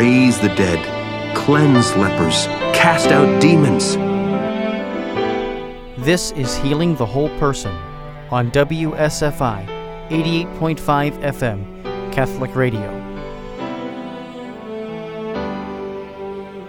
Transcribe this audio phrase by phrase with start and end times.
[0.00, 0.82] raise the dead,
[1.36, 3.96] cleanse lepers, cast out demons.
[6.06, 7.74] This is Healing the Whole Person
[8.30, 9.66] on WSFI
[10.08, 12.88] 88.5 FM, Catholic Radio.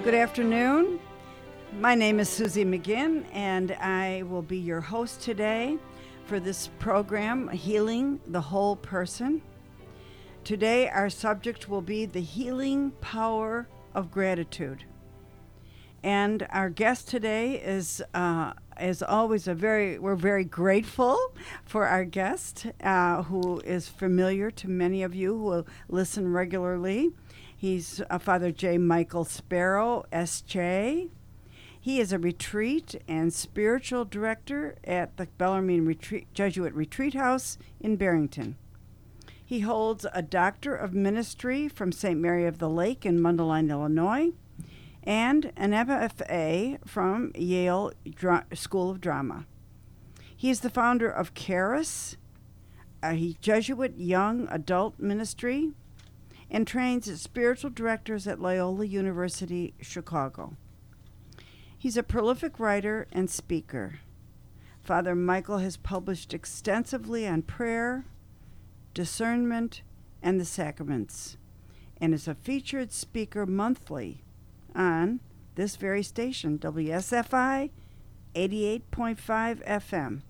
[0.03, 0.99] Good afternoon.
[1.79, 5.77] My name is Susie McGinn, and I will be your host today
[6.25, 9.41] for this program, Healing the Whole Person.
[10.43, 14.85] Today, our subject will be the healing power of gratitude.
[16.03, 21.19] And our guest today is, uh, as always, a very we're very grateful
[21.63, 27.11] for our guest, uh, who is familiar to many of you who listen regularly.
[27.55, 28.79] He's uh, Father J.
[28.79, 31.09] Michael Sparrow, S.J.
[31.79, 37.95] He is a retreat and spiritual director at the Bellarmine retreat, Jesuit Retreat House in
[37.95, 38.55] Barrington.
[39.51, 42.17] He holds a Doctor of Ministry from St.
[42.17, 44.31] Mary of the Lake in Mundelein, Illinois,
[45.03, 49.45] and an MFA from Yale Dra- School of Drama.
[50.33, 52.15] He is the founder of Charis,
[53.03, 55.71] a Jesuit young adult ministry,
[56.49, 60.55] and trains spiritual directors at Loyola University, Chicago.
[61.77, 63.99] He's a prolific writer and speaker.
[64.81, 68.05] Father Michael has published extensively on prayer,
[68.93, 69.81] discernment,
[70.21, 71.37] and the sacraments,
[71.99, 74.23] and is a featured speaker monthly
[74.75, 75.19] on
[75.55, 77.69] this very station, WSFI
[78.35, 80.21] 88.5 FM.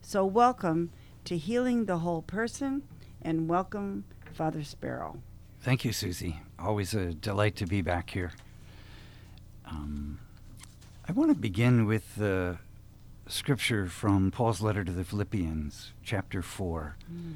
[0.00, 0.90] So, welcome
[1.24, 2.82] to Healing the Whole Person,
[3.20, 5.22] and welcome, Father Sparrow.
[5.60, 6.40] Thank you, Susie.
[6.58, 8.32] Always a delight to be back here.
[9.66, 10.18] Um,
[11.08, 12.58] I want to begin with the
[13.26, 16.96] scripture from Paul's letter to the Philippians, chapter 4.
[17.12, 17.34] Mm.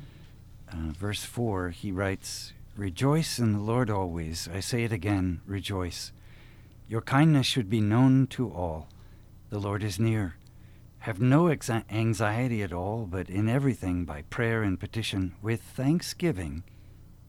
[0.70, 4.48] Uh, verse 4, he writes, Rejoice in the Lord always.
[4.53, 6.12] I say it again, rejoice.
[6.89, 8.89] Your kindness should be known to all.
[9.50, 10.36] The Lord is near.
[11.00, 16.64] Have no anxiety at all, but in everything, by prayer and petition, with thanksgiving,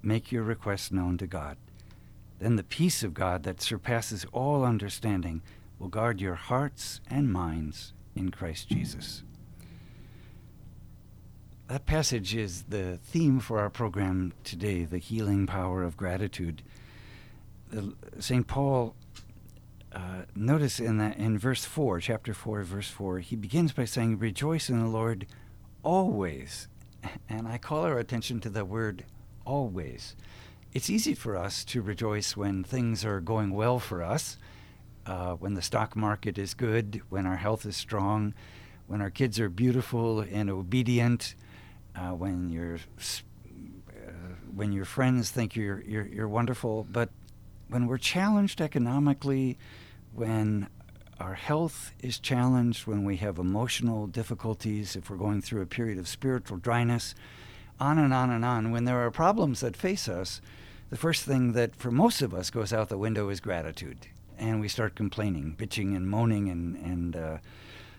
[0.02, 1.58] make your requests known to God.
[2.40, 5.42] Then the peace of God that surpasses all understanding
[5.80, 9.24] will guard your hearts and minds in Christ Jesus.
[11.68, 16.64] That passage is the theme for our program today the healing power of gratitude.
[18.20, 18.48] St.
[18.48, 18.96] Paul,
[19.92, 24.18] uh, notice in, that, in verse 4, chapter 4, verse 4, he begins by saying,
[24.18, 25.28] Rejoice in the Lord
[25.84, 26.70] always.
[27.30, 29.04] And I call our attention to the word
[29.46, 30.16] always.
[30.74, 34.38] It's easy for us to rejoice when things are going well for us,
[35.06, 38.34] uh, when the stock market is good, when our health is strong,
[38.88, 41.36] when our kids are beautiful and obedient
[41.98, 44.12] uh, when your uh,
[44.54, 47.10] when your friends think you're, you're you're wonderful, but
[47.70, 49.58] when we're challenged economically,
[50.14, 50.68] when
[51.20, 55.98] our health is challenged, when we have emotional difficulties, if we're going through a period
[55.98, 57.16] of spiritual dryness,
[57.80, 60.42] on and on and on, when there are problems that face us,
[60.90, 64.08] the first thing that for most of us goes out the window is gratitude.
[64.38, 67.38] And we start complaining, bitching, and moaning, and, and uh,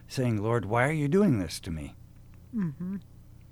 [0.06, 1.94] saying, Lord, why are you doing this to me?
[2.56, 2.96] Mm-hmm.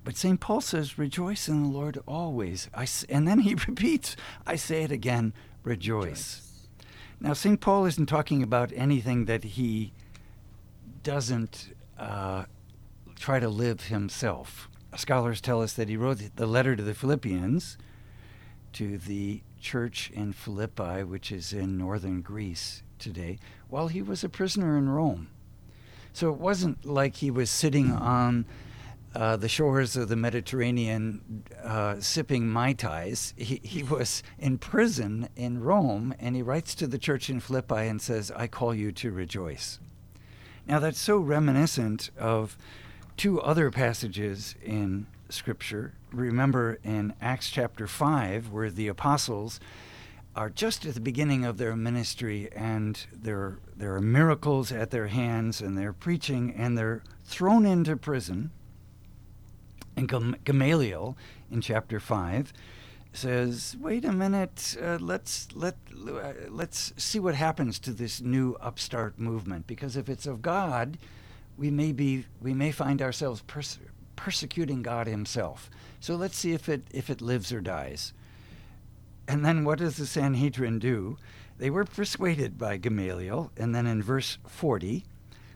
[0.06, 0.39] But St.
[0.39, 2.71] Paul says, Rejoice in the Lord always.
[2.72, 4.15] I, and then he repeats,
[4.47, 5.33] I say it again,
[5.65, 6.06] rejoice.
[6.06, 6.67] rejoice.
[7.21, 7.61] Now, St.
[7.61, 9.93] Paul isn't talking about anything that he
[11.03, 12.45] doesn't uh,
[13.16, 14.69] try to live himself.
[14.95, 17.77] Scholars tell us that he wrote the letter to the Philippians,
[18.75, 24.28] to the church in Philippi, which is in northern Greece today, while he was a
[24.28, 25.31] prisoner in Rome.
[26.12, 28.47] So it wasn't like he was sitting on
[29.16, 33.32] uh, the shores of the Mediterranean uh, sipping Mai Tais.
[33.37, 37.87] He, he was in prison in Rome, and he writes to the church in Philippi
[37.88, 39.78] and says, I call you to rejoice.
[40.66, 42.59] Now, that's so reminiscent of
[43.16, 45.94] two other passages in Scripture.
[46.12, 49.60] Remember in Acts chapter 5, where the apostles
[50.34, 55.07] are just at the beginning of their ministry and there, there are miracles at their
[55.07, 58.51] hands and they're preaching and they're thrown into prison
[59.97, 61.16] and Gamaliel
[61.51, 62.53] in chapter 5
[63.13, 68.57] says, "Wait a minute, uh, let's let uh, let's see what happens to this new
[68.60, 70.98] upstart movement because if it's of God,
[71.57, 73.78] we may be we may find ourselves pers-
[74.16, 75.71] persecuting God himself.
[75.99, 78.13] So let's see if it if it lives or dies."
[79.28, 81.16] And then what does the Sanhedrin do?
[81.59, 85.04] They were persuaded by Gamaliel, and then in verse 40,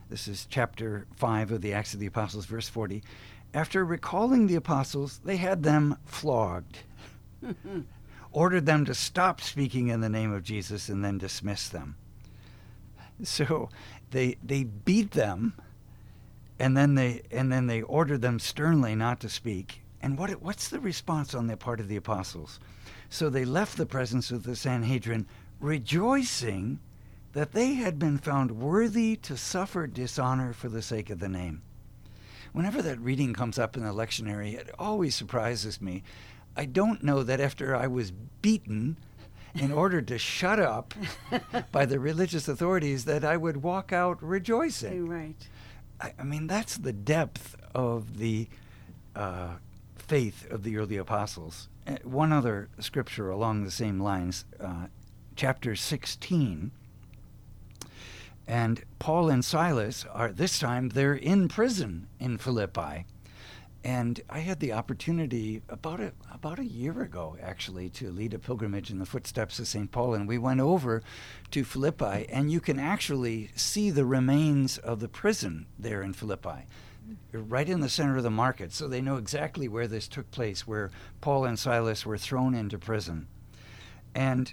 [0.09, 3.03] this is chapter 5 of the Acts of the Apostles, verse 40,
[3.53, 6.79] after recalling the apostles, they had them flogged.
[8.33, 11.97] ordered them to stop speaking in the name of Jesus and then dismissed them.
[13.23, 13.69] So
[14.11, 15.55] they they beat them
[16.59, 19.83] and then they and then they ordered them sternly not to speak.
[20.01, 22.61] And what what's the response on the part of the apostles?
[23.09, 25.27] So they left the presence of the Sanhedrin
[25.59, 26.79] rejoicing
[27.33, 31.63] that they had been found worthy to suffer dishonor for the sake of the name.
[32.53, 36.03] Whenever that reading comes up in the lectionary, it always surprises me.
[36.57, 38.97] I don't know that after I was beaten
[39.55, 40.95] in order to shut up
[41.73, 45.09] by the religious authorities that I would walk out rejoicing.
[45.09, 45.49] Right.
[46.01, 48.49] I, I mean, that's the depth of the
[49.15, 49.55] uh,
[49.97, 51.69] faith of the early apostles.
[51.87, 54.87] Uh, one other scripture along the same lines, uh,
[55.37, 56.73] chapter 16.
[58.51, 63.07] And Paul and Silas are, this time, they're in prison in Philippi.
[63.85, 68.41] And I had the opportunity about a, about a year ago, actually, to lead a
[68.41, 69.93] pilgrimage in the footsteps of St.
[69.93, 70.15] Paul.
[70.15, 71.01] And we went over
[71.53, 76.67] to Philippi, and you can actually see the remains of the prison there in Philippi,
[77.33, 78.73] right in the center of the market.
[78.73, 82.79] So they know exactly where this took place, where Paul and Silas were thrown into
[82.81, 83.29] prison.
[84.13, 84.53] And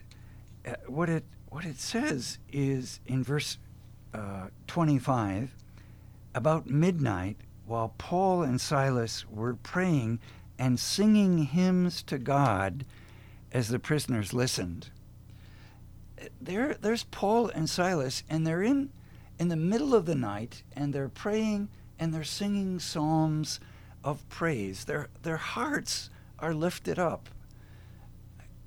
[0.67, 3.57] uh, what it, what it says is in verse
[4.17, 5.53] uh, 25
[6.33, 10.19] about midnight, while Paul and Silas were praying
[10.57, 12.85] and singing hymns to God
[13.51, 14.89] as the prisoners listened.
[16.41, 18.89] There, there's Paul and Silas, and they're in,
[19.39, 21.69] in the middle of the night, and they're praying
[21.99, 23.59] and they're singing psalms
[24.03, 24.85] of praise.
[24.85, 26.09] Their, their hearts
[26.39, 27.29] are lifted up.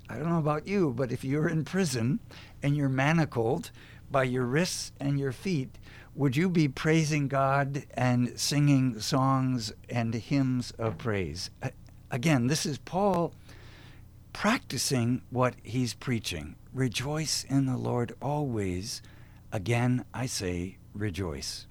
[0.09, 2.19] I don't know about you, but if you're in prison
[2.61, 3.71] and you're manacled
[4.11, 5.77] by your wrists and your feet,
[6.13, 11.49] would you be praising God and singing songs and hymns of praise?
[12.09, 13.33] Again, this is Paul
[14.33, 16.55] practicing what he's preaching.
[16.73, 19.01] Rejoice in the Lord always.
[19.51, 21.67] Again, I say, rejoice.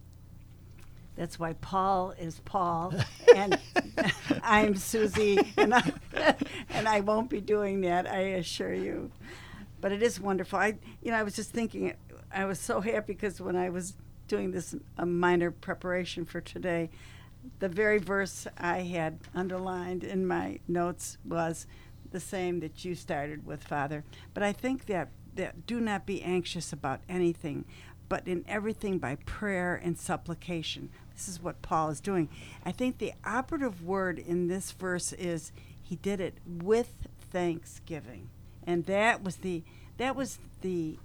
[1.17, 2.95] That's why Paul is Paul,
[3.37, 3.59] and
[4.43, 5.93] I'm Susie, and I,
[6.71, 8.07] and I won't be doing that.
[8.11, 9.11] I assure you.
[9.83, 10.59] But it is wonderful.
[10.59, 11.95] I, you know, I was just thinking.
[12.33, 13.95] I was so happy because when I was
[14.29, 14.75] doing this
[15.05, 16.91] minor preparation for today,
[17.59, 21.67] the very verse I had underlined in my notes was
[22.11, 24.05] the same that you started with, Father.
[24.35, 27.65] But I think that that do not be anxious about anything,
[28.09, 30.91] but in everything by prayer and supplication.
[31.15, 32.29] This is what Paul is doing.
[32.65, 36.93] I think the operative word in this verse is he did it with
[37.31, 38.29] thanksgiving.
[38.67, 39.63] And that was the
[39.99, 40.99] that was the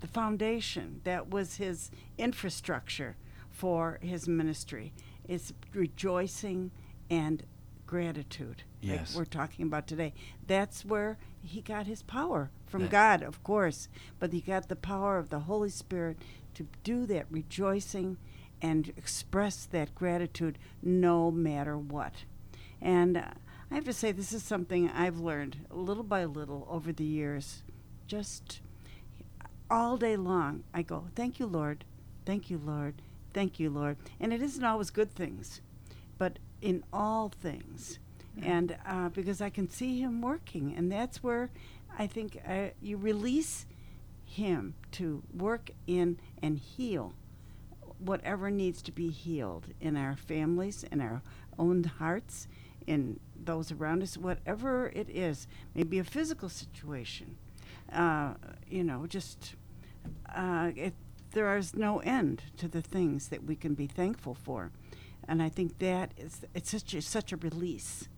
[0.00, 1.00] the foundation.
[1.04, 3.16] That was his infrastructure
[3.50, 4.92] for his ministry.
[5.28, 6.70] is rejoicing
[7.08, 7.44] and
[7.86, 8.64] gratitude.
[8.80, 9.10] Yes.
[9.14, 10.12] Like we're talking about today.
[10.46, 13.88] That's where he got his power from That- God, of course,
[14.18, 16.18] but he got the power of the Holy Spirit
[16.54, 18.16] to do that rejoicing
[18.62, 22.24] and express that gratitude no matter what.
[22.80, 23.24] And uh,
[23.70, 27.62] I have to say, this is something I've learned little by little over the years.
[28.06, 28.60] Just
[29.70, 31.84] all day long, I go, Thank you, Lord.
[32.26, 33.02] Thank you, Lord.
[33.32, 33.96] Thank you, Lord.
[34.18, 35.60] And it isn't always good things,
[36.18, 37.98] but in all things.
[38.42, 41.50] And uh, because I can see Him working, and that's where
[41.98, 43.66] I think uh, you release
[44.24, 47.14] Him to work in and heal
[48.00, 51.22] whatever needs to be healed in our families, in our
[51.58, 52.48] own hearts,
[52.86, 55.46] in those around us, whatever it is.
[55.74, 57.36] Maybe a physical situation.
[57.92, 58.34] Uh,
[58.68, 59.54] you know, just
[60.34, 60.94] uh, it,
[61.32, 64.70] there is no end to the things that we can be thankful for,
[65.28, 68.08] and I think that is it's such a, such a release.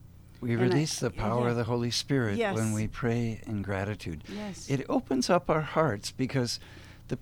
[0.40, 1.50] We And I- release the power yeah.
[1.50, 2.56] of the Holy Spirit Yes.
[2.56, 4.24] when we pray in gratitude.
[4.28, 4.68] Yes.
[4.68, 6.58] It opens up our hearts because
[7.08, 7.18] the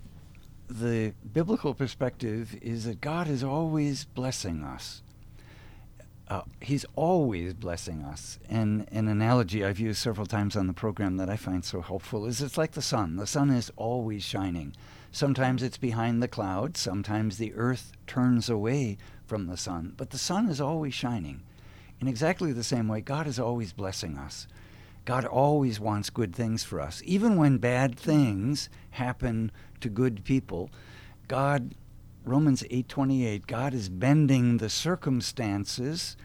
[0.67, 5.03] the biblical perspective is that God is always blessing us.
[6.31, 8.39] Uh, he's always blessing us.
[8.49, 12.25] And an analogy I've used several times on the program that I find so helpful
[12.25, 13.17] is it's like the sun.
[13.17, 14.73] The sun is always shining.
[15.11, 20.17] Sometimes it's behind the clouds, sometimes the earth turns away from the sun, but the
[20.17, 21.41] sun is always shining.
[21.99, 24.47] In exactly the same way, God is always blessing us.
[25.03, 27.01] God always wants good things for us.
[27.03, 30.69] Even when bad things happen to good people,
[31.27, 31.75] God
[32.23, 36.15] Romans 8:28 God is bending the circumstances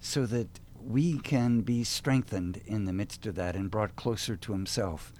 [0.00, 4.52] so that we can be strengthened in the midst of that and brought closer to
[4.52, 5.12] himself.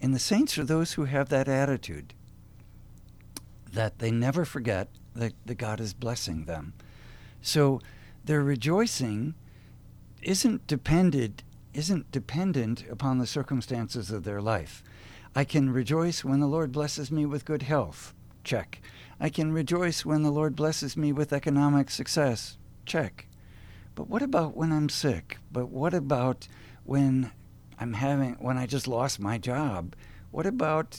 [0.00, 2.14] And the saints are those who have that attitude
[3.72, 6.72] that they never forget that, that God is blessing them.
[7.42, 7.80] So
[8.24, 9.34] their rejoicing
[10.22, 11.42] isn't dependent
[11.72, 14.82] isn't dependent upon the circumstances of their life.
[15.36, 18.12] I can rejoice when the Lord blesses me with good health.
[18.44, 18.80] Check.
[19.18, 22.56] I can rejoice when the Lord blesses me with economic success.
[22.86, 23.26] Check.
[23.94, 25.38] But what about when I'm sick?
[25.52, 26.48] But what about
[26.84, 27.30] when
[27.78, 29.94] I'm having when I just lost my job?
[30.30, 30.98] What about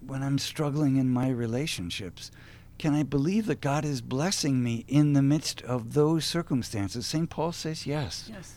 [0.00, 2.30] when I'm struggling in my relationships?
[2.78, 7.06] Can I believe that God is blessing me in the midst of those circumstances?
[7.06, 7.28] St.
[7.30, 8.30] Paul says yes.
[8.32, 8.54] Yes.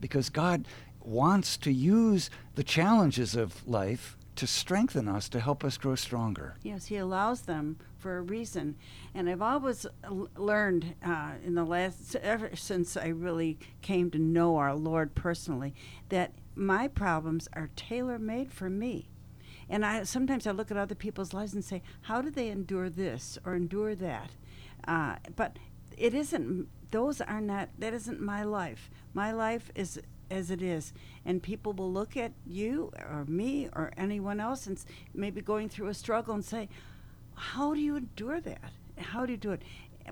[0.00, 0.66] Because God
[1.00, 6.56] wants to use the challenges of life to strengthen us, to help us grow stronger.
[6.62, 8.74] Yes, he allows them for a reason.
[9.14, 9.84] And I've always
[10.34, 15.74] learned uh, in the last, ever since I really came to know our Lord personally,
[16.08, 19.10] that my problems are tailor made for me.
[19.68, 22.88] And I sometimes I look at other people's lives and say, how do they endure
[22.88, 24.30] this or endure that?
[24.88, 25.58] Uh, but
[25.98, 27.68] it isn't; those are not.
[27.78, 28.90] That isn't my life.
[29.12, 30.92] My life is as it is,
[31.24, 34.82] and people will look at you or me or anyone else and
[35.14, 36.68] maybe going through a struggle and say,
[37.34, 38.72] how do you endure that?
[38.98, 39.62] How do you do it?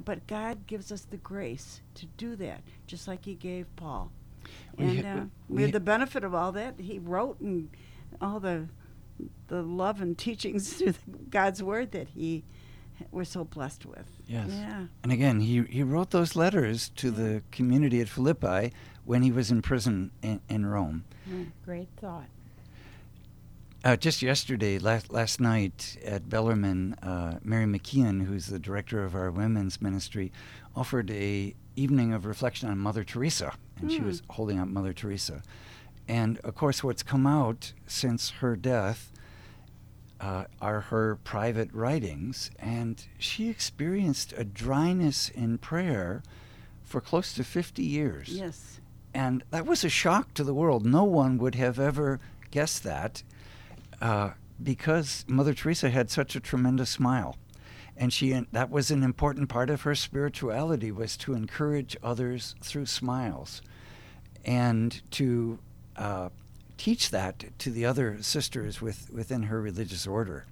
[0.04, 4.10] But God gives us the grace to do that, just like He gave Paul.
[4.76, 6.78] We And ha- uh, we we had the benefit of all that.
[6.80, 7.68] He wrote and
[8.20, 8.68] all the
[9.48, 10.94] the love and teachings through
[11.30, 12.44] God's Word that He
[13.10, 14.06] we're so blessed with.
[14.26, 14.48] Yes.
[14.50, 14.84] Yeah.
[15.02, 18.72] And again, he, he wrote those letters to the community at Philippi
[19.08, 21.02] when he was in prison in, in Rome.
[21.64, 22.26] Great thought.
[23.82, 29.14] Uh, just yesterday, last, last night at Bellarmine, uh, Mary McKeon, who's the director of
[29.14, 30.30] our women's ministry,
[30.76, 35.42] offered a evening of reflection on Mother Teresa, and she was holding up Mother Teresa.
[36.06, 39.10] And of course, what's come out since her death
[40.20, 46.22] uh, are her private writings, and she experienced a dryness in prayer
[46.84, 48.28] for close to 50 years.
[48.28, 48.80] Yes.
[49.18, 50.86] And that was a shock to the world.
[50.86, 52.20] No one would have ever
[52.52, 53.24] guessed that
[54.00, 54.30] uh,
[54.62, 57.36] because Mother Teresa had such a tremendous smile.
[57.96, 62.86] And she that was an important part of her spirituality was to encourage others through
[62.86, 63.60] smiles
[64.44, 65.58] and to
[65.96, 66.28] uh,
[66.76, 70.46] teach that to the other sisters with, within her religious order.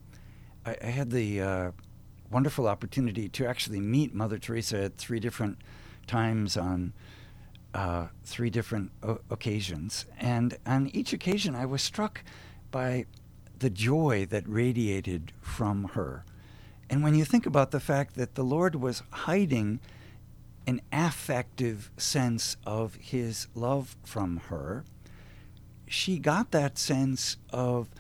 [0.65, 1.71] I, I had the uh,
[2.33, 5.59] wonderful opportunity to actually meet Mother Teresa at three different
[6.09, 6.95] times on
[7.77, 10.07] uh, three different o- occasions.
[10.19, 12.25] And on each occasion, I was struck
[12.71, 13.05] by
[13.59, 16.25] the joy that radiated from her.
[16.89, 19.81] And when you think about the fact that the Lord was hiding
[20.67, 24.85] an affective sense of his love from her,
[25.87, 27.91] she got that sense of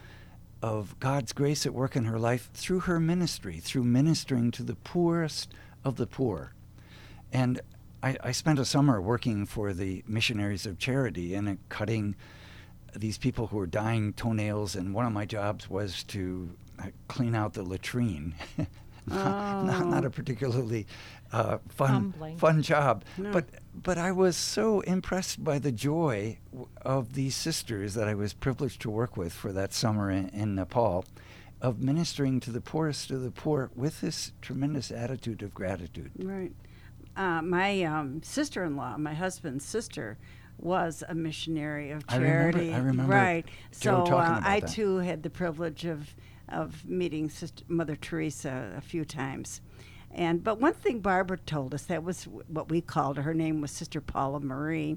[0.62, 4.74] of God's grace at work in her life through her ministry, through ministering to the
[4.74, 5.52] poorest
[5.84, 6.54] of the poor.
[7.30, 7.60] And
[8.02, 12.14] I, I spent a summer working for the Missionaries of Charity and uh, cutting
[12.94, 17.34] these people who were dying toenails, and one of my jobs was to uh, clean
[17.34, 18.34] out the latrine.
[19.06, 20.86] not, not, not a particularly
[21.32, 22.36] uh, fun Humbling.
[22.38, 23.32] fun job, No.
[23.32, 23.46] but
[23.82, 28.32] but I was so impressed by the joy w- of these sisters that I was
[28.32, 31.04] privileged to work with for that summer in, in Nepal,
[31.60, 36.10] of ministering to the poorest of the poor with this tremendous attitude of gratitude.
[36.18, 36.52] Right.
[37.16, 40.18] Uh, my um, sister-in-law, my husband's sister,
[40.58, 42.72] was a missionary of charity.
[42.72, 42.78] I remember-.
[42.78, 43.46] I remember Right.
[43.78, 44.70] Joe So uh, I that.
[44.70, 46.14] too had the privilege of
[46.48, 49.60] of meeting Sister Mother Teresa a few times.
[50.12, 53.22] And but one thing Barbara told us that was what we called her.
[53.24, 54.96] Her name was Sister Paula Marie.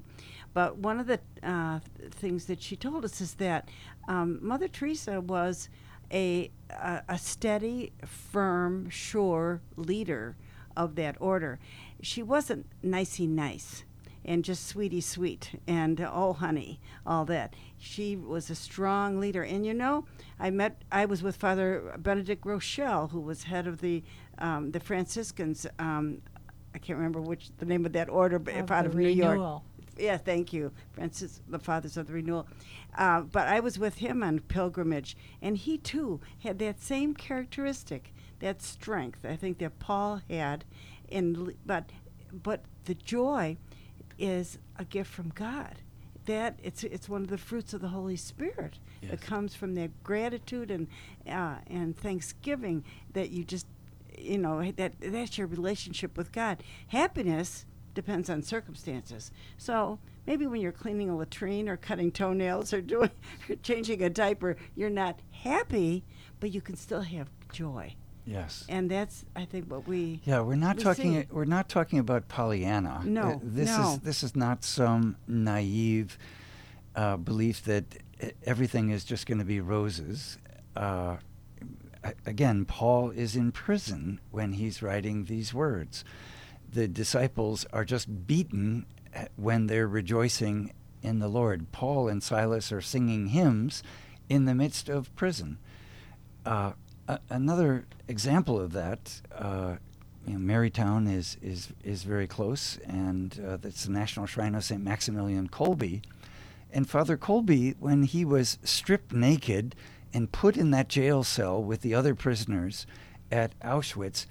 [0.54, 3.68] But one of the uh, things that she told us is that
[4.08, 5.68] um, Mother Teresa was
[6.12, 10.36] a, a a steady, firm, sure leader
[10.76, 11.58] of that order.
[12.02, 13.84] She wasn't nicey nice
[14.24, 17.54] and just sweetie sweet and oh honey, all that.
[17.78, 19.42] She was a strong leader.
[19.42, 20.04] And you know,
[20.38, 24.02] I met I was with Father Benedict Groeschel, who was head of the
[24.38, 25.66] um, the Franciscans.
[25.78, 26.22] Um,
[26.74, 29.32] I can't remember which the name of that order, but Of out of New York.
[29.32, 29.64] renewal.
[29.98, 32.48] Yeah, thank you, Francis, the Fathers of the Renewal.
[32.96, 38.14] Uh, but I was with him on pilgrimage, and he too had that same characteristic,
[38.38, 39.26] that strength.
[39.26, 40.64] I think that Paul had,
[41.66, 41.90] but
[42.32, 43.56] but the joy
[44.18, 45.76] is a gift from God.
[46.26, 49.12] That it's it's one of the fruits of the Holy Spirit Yes.
[49.12, 50.86] that comes from that gratitude and
[51.28, 53.66] uh, and thanksgiving that you just
[54.18, 56.62] you know that that's your relationship with God.
[56.88, 57.64] Happiness
[57.94, 59.32] depends on circumstances.
[59.56, 63.10] So maybe when you're cleaning a latrine or cutting toenails or doing
[63.48, 66.04] or changing a diaper, you're not happy,
[66.38, 67.94] but you can still have joy.
[68.26, 68.64] Yes.
[68.68, 71.22] And that's I think what we Yeah, we're not we talking.
[71.22, 71.26] see.
[71.30, 73.02] We're not talking about Pollyanna.
[73.04, 73.92] No, Uh, this no.
[73.92, 76.18] is this is not some naive
[76.94, 77.84] uh, belief that
[78.44, 80.38] everything is just going to be roses.
[80.76, 81.16] Uh,
[82.26, 86.04] again, Paul is in prison when he's writing these words.
[86.72, 88.86] The disciples are just beaten
[89.16, 90.72] uh, when they're rejoicing
[91.02, 91.72] in the Lord.
[91.72, 93.82] Paul and Silas are singing hymns
[94.28, 95.58] in the midst of prison.
[96.44, 96.72] Uh,
[97.28, 99.76] another example of that, uh,
[100.26, 104.64] you know, Marytown is, is, is very close, and uh, that's the National Shrine of
[104.64, 104.82] St.
[104.82, 106.02] Maximilian Kolbe.
[106.72, 109.74] And Father Kolbe, when he was stripped naked
[110.12, 112.86] and put in that jail cell with the other prisoners
[113.30, 114.26] at Auschwitz,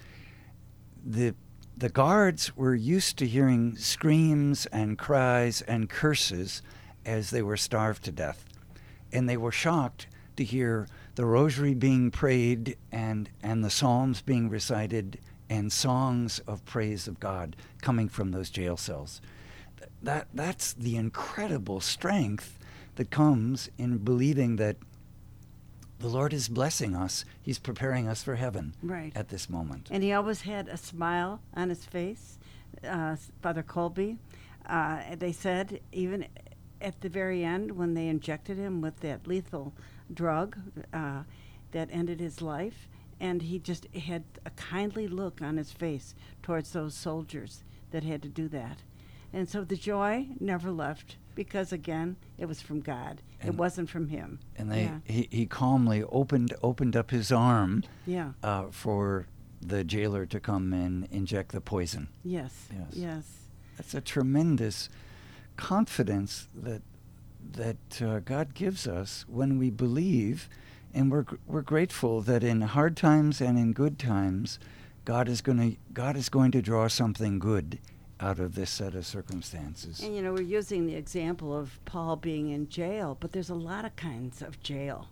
[1.04, 1.34] the
[1.76, 6.60] the guards were used to hearing screams and cries and curses
[7.06, 8.44] as they were starved to death.
[9.10, 10.06] And they were shocked
[10.36, 10.88] to hear
[11.20, 15.18] the rosary being prayed and, and the psalms being recited
[15.50, 19.20] and songs of praise of God coming from those jail cells.
[20.02, 22.58] That, that's the incredible strength
[22.96, 24.78] that comes in believing that
[25.98, 27.26] the Lord is blessing us.
[27.42, 29.12] He's preparing us for heaven Right.
[29.14, 29.88] at this moment.
[29.90, 32.38] And he always had a smile on his face,
[32.82, 34.16] uh, Father Kolbe.
[34.64, 36.28] Uh, they said even
[36.80, 39.74] at the very end when they injected him with that lethal
[40.12, 40.58] drug
[40.92, 41.22] uh,
[41.72, 42.88] that ended his life,
[43.18, 48.22] and he just had a kindly look on his face towards those soldiers that had
[48.22, 48.78] to do that.
[49.32, 53.22] And so the joy never left because again, it was from God.
[53.42, 54.40] it wasn't from him.
[54.56, 54.98] and they yeah.
[55.04, 58.32] he, he calmly opened opened up his arm yeah.
[58.42, 59.26] uh, for
[59.62, 62.08] the jailer to come and inject the poison.
[62.24, 62.68] Yes.
[62.72, 62.86] Yes.
[62.92, 63.24] Yes.
[63.76, 64.88] That's a tremendous
[65.56, 66.82] confidence that
[67.52, 70.48] that uh, God gives us when we believe,
[70.94, 74.58] and we're we're grateful that in hard times and in good times,
[75.04, 77.78] God is going to God is going to draw something good
[78.20, 80.00] out of this set of circumstances.
[80.00, 83.54] And you know, we're using the example of Paul being in jail, but there's a
[83.54, 85.08] lot of kinds of jail.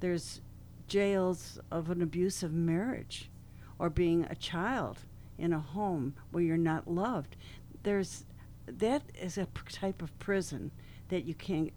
[0.00, 0.40] There's
[0.86, 3.30] jails of an abusive marriage
[3.78, 4.98] or being a child
[5.38, 7.36] in a home where you're not loved.
[7.82, 8.24] There's
[8.66, 10.70] that is a p- type of prison
[11.12, 11.70] that you can't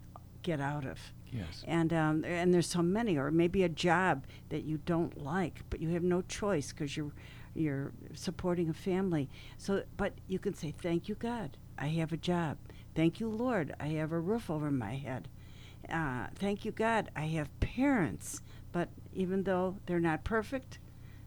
[0.44, 0.98] get out of.
[1.30, 1.64] Yes.
[1.68, 5.82] And um, and there's so many, or maybe a job that you don't like, but
[5.82, 7.12] you have no choice because you're
[7.54, 9.30] you're supporting a family.
[9.58, 12.58] So, but you can say, "Thank you, God, I have a job.
[12.96, 15.28] Thank you, Lord, I have a roof over my head.
[15.90, 20.80] Uh, thank you, God, I have parents." But even though they're not perfect,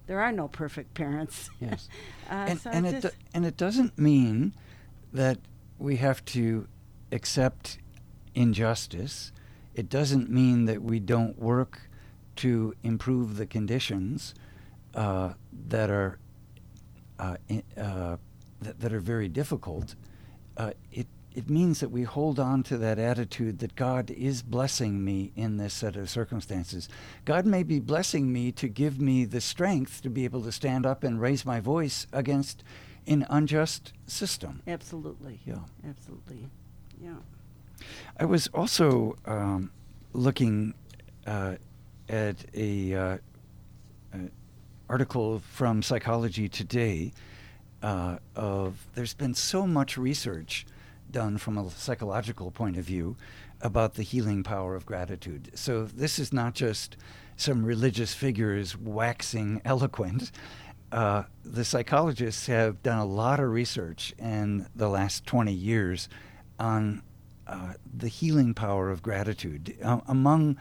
[0.07, 1.51] there are no perfect parents.
[1.61, 1.91] Yes.
[2.31, 4.55] uh, and, so and it do- and it doesn't mean
[5.13, 5.39] that
[5.79, 6.67] we have to
[7.13, 7.79] accept
[8.39, 9.33] injustice.
[9.75, 11.91] It doesn't mean that we don't work
[12.37, 14.35] to improve the conditions
[14.95, 15.33] uh,
[15.69, 16.19] that are
[17.19, 17.37] uh,
[17.77, 18.17] uh,
[18.61, 19.97] that, that are very difficult.
[20.57, 25.05] Uh, it it means that we hold on to that attitude that God is blessing
[25.05, 26.89] me in this set of circumstances.
[27.25, 30.87] God may be blessing me to give me the strength to be able to stand
[30.87, 32.65] up and raise my voice against
[33.07, 34.63] an unjust system.
[34.67, 35.41] absolutely.
[35.45, 35.61] Yeah.
[35.89, 36.49] Absolutely.
[37.01, 37.15] Yeah.
[38.17, 39.71] I was also um,
[40.13, 40.75] looking
[41.27, 41.57] uh,
[42.09, 43.19] at a, uh,
[44.15, 44.19] uh,
[44.89, 47.13] article from Psychology Today
[47.83, 50.67] uh, of there's been so much research
[51.11, 53.17] done from a psychological point of view
[53.61, 55.51] about the healing power of gratitude.
[55.55, 56.97] So this is not just
[57.37, 60.31] some religious figures waxing eloquent.
[60.91, 66.09] Uh, the psychologists have done a lot of research in the last 20 years
[66.59, 67.03] on
[67.49, 69.77] uh, the healing power of gratitude.
[69.83, 70.59] Uh, among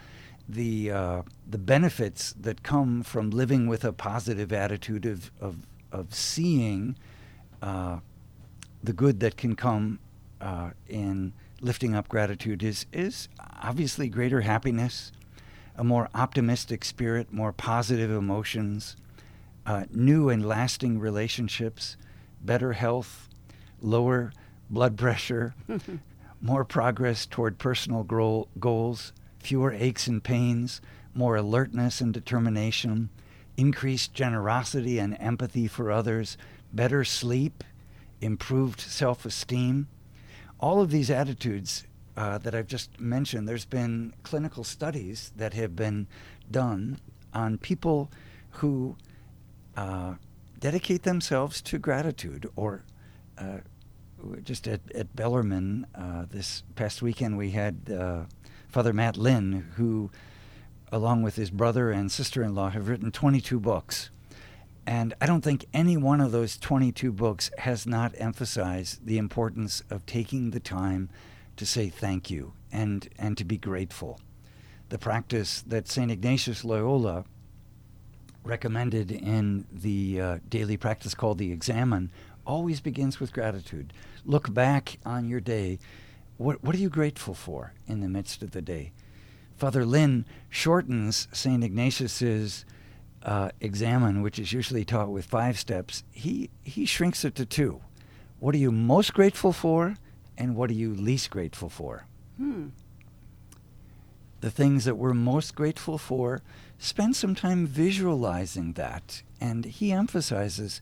[0.48, 6.14] the uh, the benefits that come from living with a positive attitude of of, of
[6.14, 6.96] seeing
[7.60, 7.98] uh,
[8.82, 9.98] the good that can come
[10.40, 13.28] uh, in lifting up gratitude is is
[13.60, 15.12] obviously greater happiness,
[15.76, 18.96] a more optimistic spirit, more positive emotions,
[19.90, 21.98] new and lasting relationships,
[22.40, 23.28] better health,
[23.82, 24.32] lower
[24.70, 25.54] blood pressure,
[26.40, 30.80] more progress toward personal goals, fewer aches and pains,
[31.14, 33.10] more alertness and determination,
[33.56, 36.36] increased generosity and empathy for others,
[36.72, 37.64] better sleep,
[38.20, 39.88] improved self esteem.
[40.60, 45.76] All of these attitudes uh, that I've just mentioned, there's been clinical studies that have
[45.76, 46.06] been
[46.50, 46.98] done
[47.32, 48.10] on people
[48.50, 48.96] who
[49.76, 50.14] uh,
[50.58, 52.82] dedicate themselves to gratitude or
[53.38, 53.58] uh,
[54.42, 58.24] just at, at Bellarmine uh, this past weekend, we had uh,
[58.68, 60.10] Father Matt Linn, who,
[60.90, 64.10] along with his brother and sister in law, have written 22 books.
[64.86, 69.82] And I don't think any one of those 22 books has not emphasized the importance
[69.90, 71.10] of taking the time
[71.56, 74.18] to say thank you and and to be grateful.
[74.88, 76.10] The practice that St.
[76.10, 77.24] Ignatius Loyola
[78.44, 82.10] recommended in the uh, daily practice called the Examen
[82.48, 83.92] always begins with gratitude.
[84.24, 85.78] Look back on your day.
[86.38, 88.92] What, what are you grateful for in the midst of the day?
[89.56, 91.62] Father Linn shortens St.
[91.62, 92.64] Ignatius's
[93.22, 96.04] uh, Examen, which is usually taught with five steps.
[96.10, 97.80] He, he shrinks it to two.
[98.38, 99.96] What are you most grateful for,
[100.36, 102.06] and what are you least grateful for?
[102.36, 102.68] Hmm.
[104.40, 106.42] The things that we're most grateful for,
[106.78, 109.22] spend some time visualizing that.
[109.40, 110.80] And he emphasizes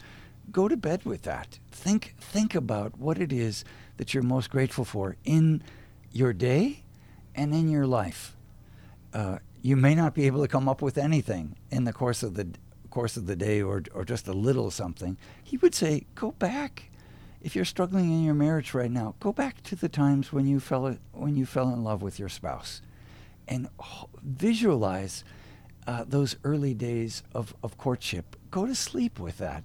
[0.57, 1.59] go to bed with that.
[1.71, 3.63] Think think about what it is
[3.99, 5.63] that you're most grateful for in
[6.13, 6.83] your day
[7.35, 8.35] and in your life.
[9.13, 12.33] Uh, you may not be able to come up with anything in the course of
[12.37, 12.49] the
[12.89, 15.19] course of the day or or just a little something.
[15.45, 16.91] He would say, go back.
[17.43, 20.59] If you're struggling in your marriage right now, go back to the times when you
[20.59, 22.81] fell when you fell in love with your spouse,
[23.47, 23.69] and
[24.23, 25.23] visualize
[25.87, 28.37] uh, those early days of, of courtship.
[28.51, 29.65] Go to sleep with that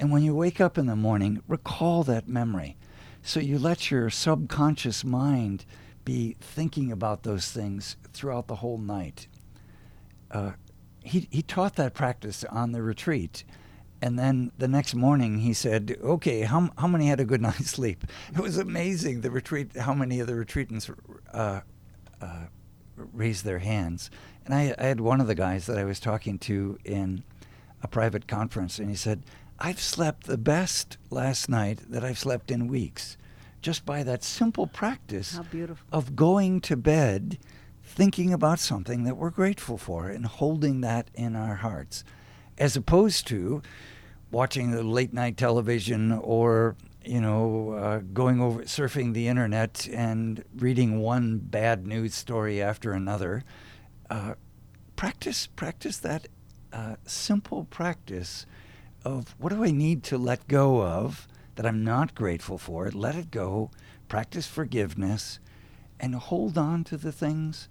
[0.00, 2.78] and when you wake up in the morning, recall that memory.
[3.22, 5.66] So you let your subconscious mind
[6.06, 9.28] be thinking about those things throughout the whole night.
[10.30, 10.52] Uh,
[11.04, 13.44] he, he taught that practice on the retreat.
[14.00, 17.70] And then the next morning he said, Okay, how, how many had a good night's
[17.70, 18.04] sleep?
[18.32, 20.90] It was amazing, the retreat, how many of the retreatants
[21.34, 21.60] uh,
[22.22, 22.44] uh,
[22.96, 24.10] raised their hands.
[24.46, 27.22] And I, I had one of the guys that I was talking to in
[27.82, 29.24] a private conference, and he said,
[29.60, 33.16] I've slept the best last night that I've slept in weeks
[33.60, 35.38] just by that simple practice
[35.92, 37.38] of going to bed
[37.82, 42.04] thinking about something that we're grateful for and holding that in our hearts
[42.56, 43.60] as opposed to
[44.30, 50.44] watching the late night television or you know uh, going over surfing the internet and
[50.56, 53.44] reading one bad news story after another.
[54.08, 54.34] Uh,
[54.96, 56.28] practice practice that
[56.72, 58.46] uh, simple practice
[59.04, 62.90] of what do I need to let go of that I'm not grateful for?
[62.90, 63.70] Let it go,
[64.08, 65.38] practice forgiveness,
[65.98, 67.68] and hold on to the things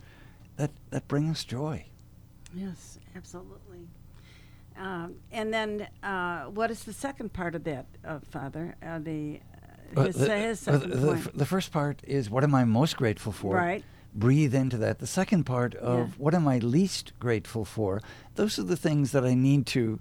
[0.57, 1.85] that, that bring us joy.
[2.53, 3.87] Yes, absolutely.
[4.77, 8.75] Um, and then, uh, what is the second part of that, uh, Father?
[8.81, 9.41] Uh, the,
[9.95, 12.95] uh, his, the, his second the, f- the, first part is what am I most
[12.95, 13.55] grateful for?
[13.55, 13.83] Right.
[14.15, 14.99] Breathe into that.
[14.99, 16.13] The second part of yeah.
[16.17, 18.01] what am I least grateful for?
[18.35, 19.99] Those are the things that I need to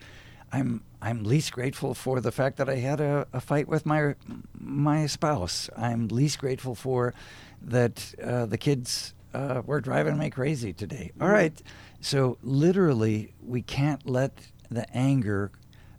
[0.52, 4.14] I'm I'm least grateful for the fact that I had a, a fight with my
[4.58, 5.70] my spouse.
[5.76, 7.14] I'm least grateful for
[7.62, 11.12] that uh, the kids uh, were driving me crazy today.
[11.20, 11.60] All right,
[12.00, 14.32] so literally, we can't let
[14.70, 15.50] the anger.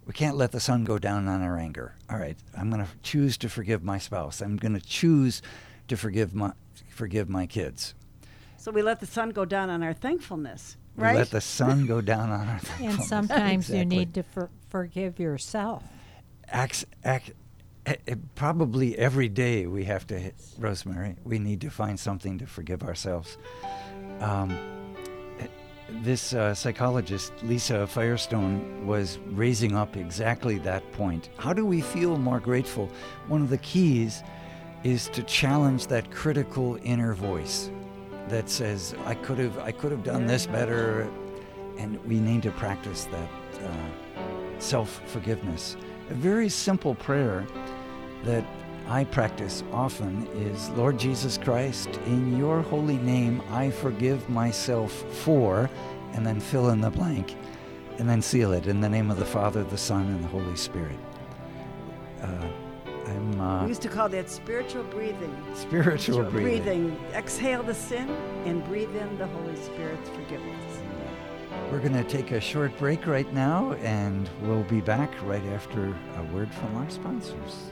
[0.06, 1.96] We can't let the sun go down on our anger.
[2.10, 4.42] All right, I'm going to choose to forgive my spouse.
[4.42, 5.42] I'm going to choose
[5.88, 6.54] to forgive my
[6.90, 7.94] forgive my kids.
[8.58, 10.76] So we let the sun go down on our thankfulness.
[10.96, 11.16] Right?
[11.16, 13.80] let the sun go down on our And sometimes exactly.
[13.80, 15.84] you need to for, forgive yourself.
[16.50, 17.32] Acts, act,
[17.86, 22.38] eh, eh, probably every day we have to, hit, Rosemary, we need to find something
[22.40, 23.38] to forgive ourselves.
[24.20, 24.52] Um,
[25.40, 25.48] eh,
[26.02, 31.30] this uh, psychologist, Lisa Firestone, was raising up exactly that point.
[31.38, 32.90] How do we feel more grateful?
[33.28, 34.24] One of the keys
[34.84, 37.70] is to challenge that critical inner voice
[38.30, 41.10] that says I could have I could have done this better,
[41.78, 43.30] and we need to practice that
[43.66, 45.76] uh, self forgiveness.
[46.10, 47.46] A very simple prayer
[48.24, 48.46] that
[48.88, 54.92] I practice often is Lord Jesus Christ, in your holy name I forgive myself
[55.24, 55.70] for,
[56.14, 57.36] and then fill in the blank,
[58.00, 60.56] and then seal it in the name of the Father, the Son, and the Holy
[60.56, 60.98] Spirit.
[62.22, 62.48] Uh,
[63.30, 63.42] I'm.
[63.42, 65.36] Uh, we used to call that spiritual breathing.
[65.54, 66.90] Spiritual, spiritual breathing.
[66.90, 67.06] breathing.
[67.14, 68.10] Exhale the sin
[68.46, 70.82] and breathe in the Holy Spirit's forgiveness.
[71.72, 75.96] We're going to take a short break right now, and we'll be back right after
[76.18, 77.72] a word from our sponsors.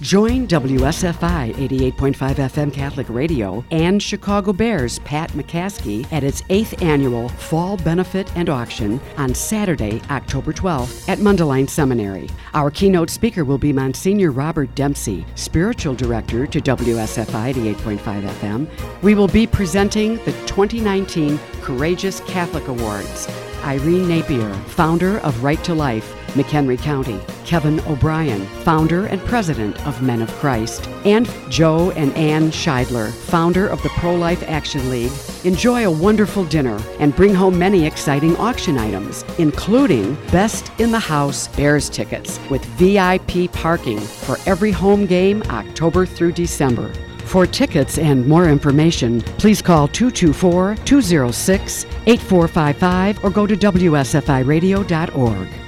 [0.00, 7.28] Join WSFI 88.5 FM Catholic Radio and Chicago Bears Pat McCaskey at its eighth annual
[7.30, 12.30] Fall Benefit and Auction on Saturday, October 12th at Mundelein Seminary.
[12.54, 19.02] Our keynote speaker will be Monsignor Robert Dempsey, Spiritual Director to WSFI 88.5 FM.
[19.02, 23.26] We will be presenting the 2019 Courageous Catholic Awards.
[23.64, 30.02] Irene Napier, founder of Right to Life, McHenry County, Kevin O'Brien, founder and president of
[30.02, 35.12] Men of Christ, and Joe and Ann Scheidler, founder of the Pro Life Action League.
[35.44, 40.98] Enjoy a wonderful dinner and bring home many exciting auction items, including Best in the
[40.98, 46.92] House Bears tickets with VIP parking for every home game October through December.
[47.28, 55.67] For tickets and more information, please call 224 206 8455 or go to WSFIRadio.org.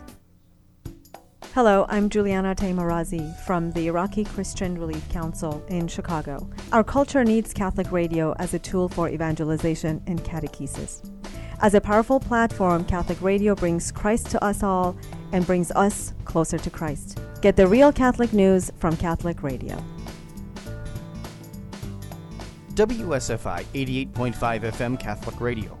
[1.49, 6.49] Hello, I'm Juliana Taimoorazy from the Iraqi Christian Relief Council in Chicago.
[6.71, 11.11] Our culture needs Catholic radio as a tool for evangelization and catechesis.
[11.59, 14.95] As a powerful platform, Catholic radio brings Christ to us all
[15.33, 17.19] and brings us closer to Christ.
[17.41, 19.83] Get the real Catholic news from Catholic Radio.
[22.75, 25.80] WSFI 88.5 FM Catholic Radio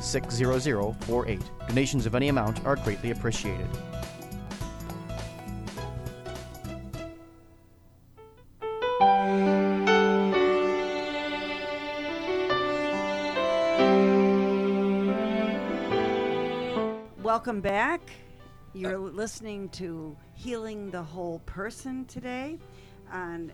[0.00, 1.40] 60048.
[1.68, 3.68] Donations of any amount are greatly appreciated.
[17.22, 18.00] Welcome back.
[18.72, 22.58] You're listening to Healing the Whole Person today
[23.12, 23.52] on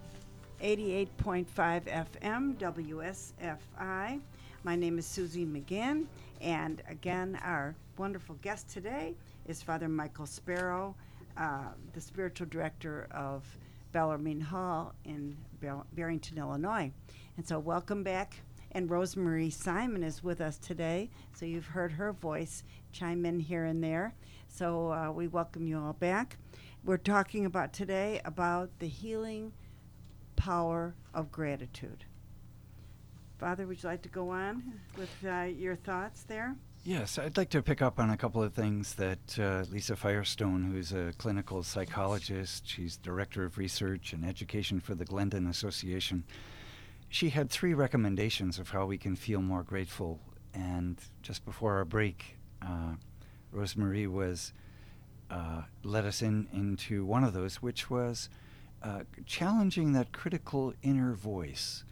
[0.63, 1.47] 88.5
[1.85, 4.21] FM WSFI.
[4.65, 6.07] My name is Susie McGinn,
[6.41, 9.15] and again, our wonderful guest today
[9.47, 10.95] is Father Michael Sparrow,
[11.37, 13.45] uh, the spiritual director of
[13.93, 16.91] Bellarmine Hall in Bar- Barrington, Illinois.
[17.37, 18.37] And so, welcome back.
[18.73, 23.65] And Rosemary Simon is with us today, so you've heard her voice chime in here
[23.65, 24.15] and there.
[24.49, 26.37] So uh, we welcome you all back.
[26.85, 29.53] We're talking about today about the healing
[30.37, 32.05] power of gratitude.
[33.41, 34.63] Father, would you like to go on
[34.99, 36.55] with uh, your thoughts there?
[36.85, 40.63] Yes, I'd like to pick up on a couple of things that uh, Lisa Firestone,
[40.63, 46.25] who's a clinical psychologist, she's director of research and education for the Glendon Association.
[47.09, 50.21] She had three recommendations of how we can feel more grateful.
[50.53, 52.97] And just before our break, uh,
[54.07, 54.53] was
[55.31, 58.29] uh, led us in into one of those, which was
[58.83, 61.85] uh, challenging that critical inner voice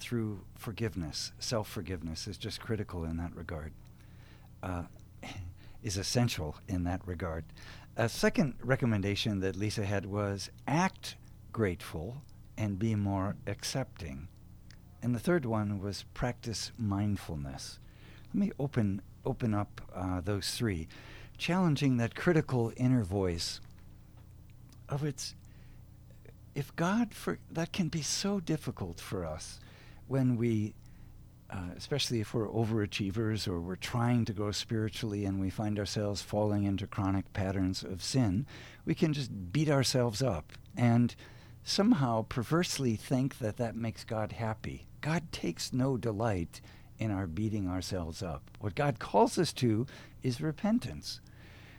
[0.00, 1.32] through forgiveness.
[1.38, 3.72] Self forgiveness is just critical in that regard,
[4.62, 4.84] uh,
[5.82, 7.44] is essential in that regard.
[7.96, 11.16] A second recommendation that Lisa had was act
[11.52, 12.22] grateful
[12.56, 14.28] and be more accepting.
[15.02, 17.78] And the third one was practice mindfulness.
[18.28, 20.88] Let me open open up uh, those three,
[21.36, 23.60] challenging that critical inner voice
[24.88, 25.34] of its.
[26.54, 29.60] If God, for that can be so difficult for us
[30.10, 30.74] when we,
[31.50, 36.20] uh, especially if we're overachievers or we're trying to grow spiritually and we find ourselves
[36.20, 38.44] falling into chronic patterns of sin,
[38.84, 41.14] we can just beat ourselves up and
[41.62, 44.88] somehow perversely think that that makes God happy.
[45.00, 46.60] God takes no delight
[46.98, 48.50] in our beating ourselves up.
[48.58, 49.86] What God calls us to
[50.24, 51.20] is repentance.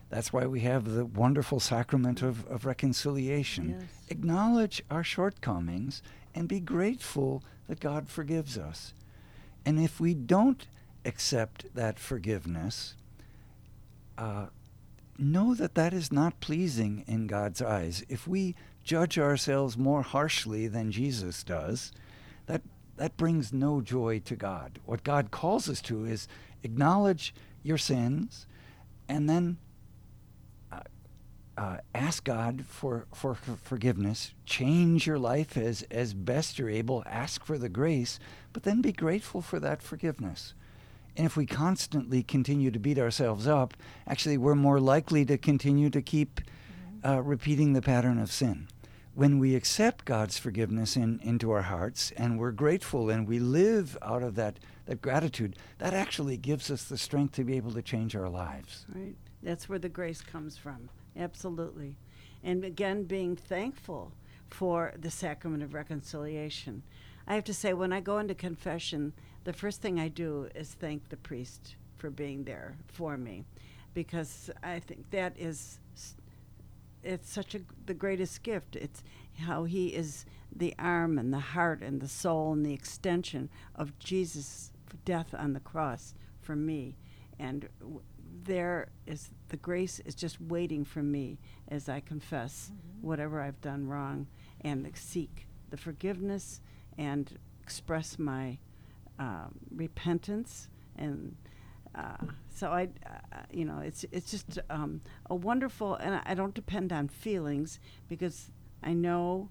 [0.10, 3.78] That's why we have the wonderful sacrament of, of reconciliation.
[3.78, 3.89] Yes.
[4.10, 6.02] Acknowledge our shortcomings
[6.34, 8.94] and be grateful that God forgives us.
[9.65, 10.67] And if we don't
[11.06, 12.96] accept that forgiveness,
[14.17, 14.48] uh,
[15.17, 18.04] know that that is not pleasing in God's eyes.
[18.10, 21.91] If we judge ourselves more harshly than Jesus does,
[22.48, 22.62] that
[22.98, 24.80] that brings no joy to God.
[24.86, 26.28] What God calls us to is
[26.63, 28.46] acknowledge your sins
[29.08, 29.58] and then
[31.62, 37.04] uh, ask God for, for, for forgiveness, change your life as, as best you're able,
[37.06, 38.19] ask for the grace,
[38.52, 40.56] but then be grateful for that forgiveness.
[41.15, 43.76] And if we constantly continue to beat ourselves up,
[44.08, 46.41] actually, we're more likely to continue to keep
[47.06, 48.67] uh, repeating the pattern of sin.
[49.13, 53.95] When we accept God's forgiveness in, into our hearts and we're grateful and we live
[54.02, 57.84] out of that, that gratitude, that actually gives us the strength to be able to
[57.84, 58.88] change our lives.
[58.95, 59.15] Right.
[59.43, 60.89] That's where the grace comes from.
[61.17, 61.97] Absolutely.
[62.43, 64.13] And again, being thankful
[64.50, 66.84] for the sacrament of reconciliation.
[67.28, 70.74] I have to say, when I go into confession, the first thing I do is
[70.74, 73.45] thank the priest for being there for me,
[73.93, 75.80] because I think that is
[77.04, 78.76] it's such a the greatest gift.
[78.76, 79.04] It's
[79.39, 83.97] how he is the arm and the heart and the soul and the extension of
[84.00, 84.71] Jesus'
[85.06, 86.95] death on the cross for me,
[87.39, 87.69] and
[88.44, 93.08] there is the grace is just waiting for me as I confess mm-hmm.
[93.08, 94.28] whatever I've done wrong
[94.62, 96.62] and seek the forgiveness
[96.98, 98.58] and express my
[99.20, 101.36] um, repentance and
[101.94, 106.54] uh, so I, uh, you know, it's it's just um, a wonderful, and I, don't
[106.54, 108.50] depend on feelings because
[108.82, 109.50] I know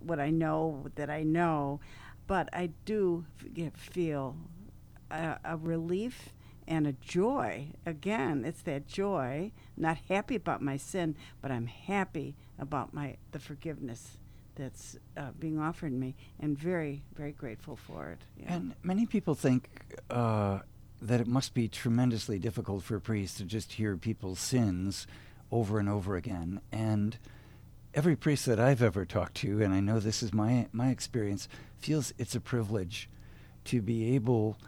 [0.00, 1.78] what I know that I know,
[2.26, 4.36] but I do f- feel
[5.10, 6.30] a, a relief
[6.68, 7.68] and a joy.
[7.84, 9.50] Again, it's that joy.
[9.76, 14.18] Not happy about my sin, but I'm happy about my the forgiveness
[14.54, 18.18] that's uh, being offered me, and very, very grateful for it.
[18.36, 18.54] Yeah.
[18.54, 19.68] And many people think
[20.10, 20.60] uh,
[21.00, 25.06] that it must be tremendously difficult for a priest to just hear people's sins
[25.52, 26.60] over and over again.
[26.72, 27.16] And
[27.94, 31.48] every priest that I've ever talked to, and I know this is my my experience,
[31.78, 33.08] feels it's a privilege
[33.66, 34.58] to be able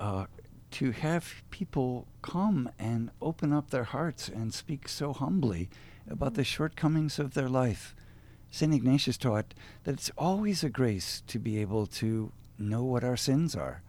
[0.00, 0.26] uh,
[0.74, 5.70] to have people come and open up their hearts and speak so humbly
[6.10, 7.94] about the shortcomings of their life.
[8.50, 8.74] St.
[8.74, 13.54] Ignatius taught that it's always a grace to be able to know what our sins
[13.54, 13.82] are.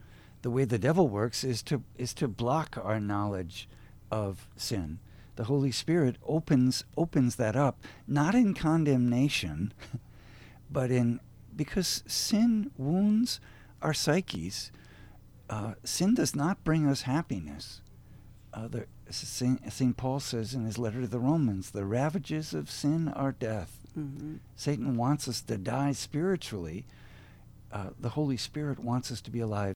[0.43, 3.67] The way the devil works is to, is to block our knowledge
[4.11, 4.99] of sin.
[5.37, 9.73] The Holy Spirit opens, opens that up, not in condemnation,
[10.69, 11.19] but in
[11.55, 13.39] because sin wounds
[13.81, 14.71] our psyches.
[15.49, 17.81] Uh, sin does not bring us happiness.
[18.53, 19.97] Uh, the, St.
[19.97, 23.79] Paul says in his letter to the Romans, the ravages of sin are death.
[23.97, 24.35] Mm-hmm.
[24.55, 26.85] Satan wants us to die spiritually.
[27.71, 29.75] Uh, the Holy Spirit wants us to be alive.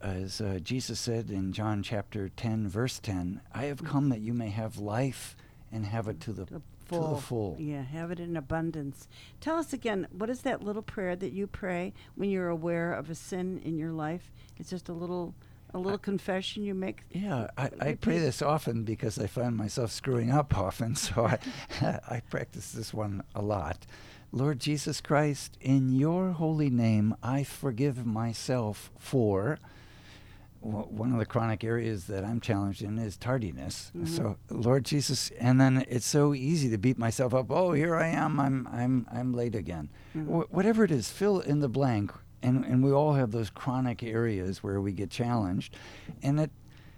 [0.00, 4.34] As uh, Jesus said in John chapter 10, verse 10, I have come that you
[4.34, 5.36] may have life
[5.70, 7.08] and have it to the, the full.
[7.08, 7.56] To the full.
[7.58, 9.08] Yeah, have it in abundance.
[9.40, 13.10] Tell us again, what is that little prayer that you pray when you're aware of
[13.10, 14.30] a sin in your life?
[14.56, 15.34] It's just a little
[15.74, 17.02] a little I, confession you make?
[17.10, 21.38] Yeah, I, I, pray this often because I find myself screwing up often, so I,
[22.08, 23.86] I practice this one a lot.
[24.32, 29.58] Lord Jesus Christ, in your holy name, I forgive myself for.
[30.62, 33.90] One of the chronic areas that I'm challenged in is tardiness.
[33.96, 34.06] Mm-hmm.
[34.06, 37.50] So, Lord Jesus, and then it's so easy to beat myself up.
[37.50, 38.38] Oh, here I am.
[38.38, 39.88] I'm I'm I'm late again.
[40.16, 40.32] Mm-hmm.
[40.32, 44.02] Wh- whatever it is, fill in the blank and and we all have those chronic
[44.02, 45.76] areas where we get challenged,
[46.22, 46.50] and it.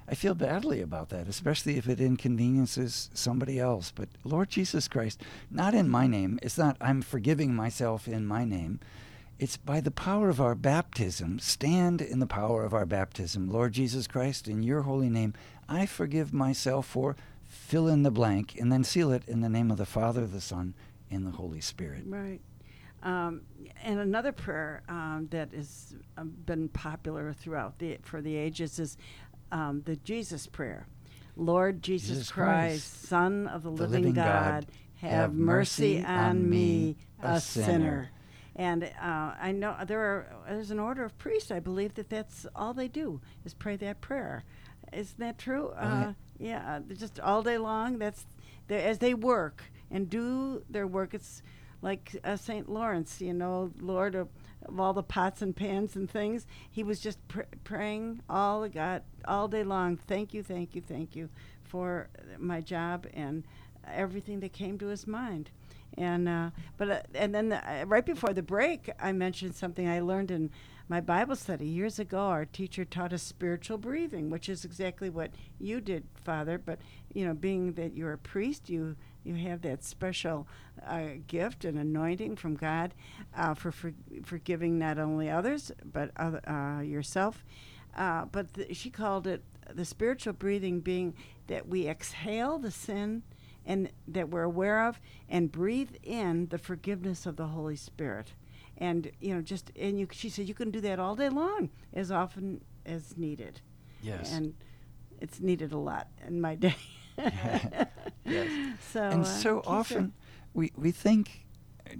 [0.06, 3.90] I feel badly about that, especially if it inconveniences somebody else.
[3.90, 6.38] But Lord Jesus Christ, not in my name.
[6.42, 8.80] It's not I'm forgiving myself in my name.
[9.38, 11.38] It's by the power of our baptism.
[11.38, 13.50] Stand in the power of our baptism.
[13.50, 15.34] Lord Jesus Christ, in your holy name,
[15.68, 19.70] I forgive myself for fill in the blank and then seal it in the name
[19.70, 20.74] of the Father, the Son,
[21.10, 22.04] and the Holy Spirit.
[22.06, 22.40] Right.
[23.02, 23.42] Um,
[23.82, 28.96] and another prayer um, that has um, been popular throughout the for the ages is
[29.52, 30.86] um, the Jesus prayer.
[31.36, 34.66] Lord Jesus, Jesus Christ, Christ, Son of the, the living, living, God,
[34.96, 37.66] have, have mercy, mercy on me, a sinner.
[37.66, 38.10] sinner.
[38.56, 41.50] And uh, I know there are there's an order of priests.
[41.50, 44.44] I believe that that's all they do is pray that prayer.
[44.92, 45.70] Isn't that true?
[45.70, 47.98] Uh, yeah, just all day long.
[47.98, 48.26] That's
[48.68, 51.14] as they work and do their work.
[51.14, 51.42] It's
[51.82, 52.68] like uh, St.
[52.68, 54.28] Lawrence, you know, Lord of,
[54.64, 56.46] of, all the pots and pans and things.
[56.70, 59.96] He was just pr- praying all God all day long.
[59.96, 61.28] Thank you, thank you, thank you
[61.62, 62.08] for
[62.38, 63.44] my job and
[63.92, 65.50] everything that came to his mind.
[65.96, 69.88] And uh, but uh, and then the, uh, right before the break, I mentioned something
[69.88, 70.50] I learned in
[70.88, 75.30] my Bible study years ago, our teacher taught us spiritual breathing, which is exactly what
[75.58, 76.58] you did, Father.
[76.58, 76.78] But
[77.12, 80.46] you know, being that you're a priest, you you have that special
[80.86, 82.92] uh, gift and anointing from God
[83.36, 83.92] uh, for, for
[84.24, 87.44] forgiving not only others but other, uh, yourself.
[87.96, 89.42] But she called it
[89.72, 91.14] the spiritual breathing, being
[91.46, 93.22] that we exhale the sin
[93.66, 98.32] and that we're aware of and breathe in the forgiveness of the Holy Spirit.
[98.76, 101.70] And you know just and you she said you can do that all day long
[101.92, 103.60] as often as needed.
[104.02, 104.32] Yes.
[104.32, 104.54] And
[105.20, 106.76] it's needed a lot in my day.
[108.24, 108.50] Yes.
[108.92, 110.12] So and uh, so keep often
[110.54, 111.46] we we think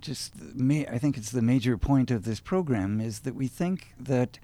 [0.01, 3.47] just the ma- I think it's the major point of this program is that we
[3.47, 4.39] think that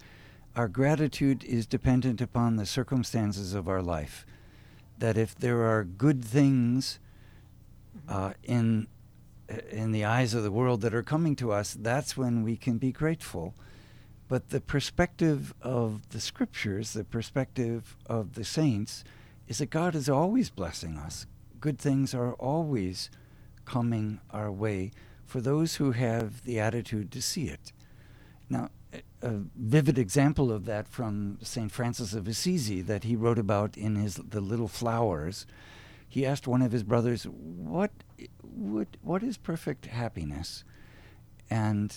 [0.55, 4.27] our gratitude is dependent upon the circumstances of our life.
[4.99, 6.99] That if there are good things
[8.11, 8.89] uh, in
[9.71, 12.79] in the eyes of the world that are coming to us, that's when we can
[12.79, 13.55] be grateful.
[14.29, 19.03] But the perspective of the scriptures, the perspective of the saints,
[19.49, 21.27] is that God is always blessing us.
[21.59, 23.11] Good things are always
[23.65, 24.93] coming our way
[25.27, 27.73] for those who have the attitude to see it.
[28.49, 28.71] Now,
[29.23, 31.71] a vivid example of that from St.
[31.71, 35.47] Francis of Assisi that he wrote about in his The Little Flowers.
[36.11, 37.93] He asked one of his brothers, "What
[38.43, 40.65] would what is perfect happiness?"
[41.49, 41.97] And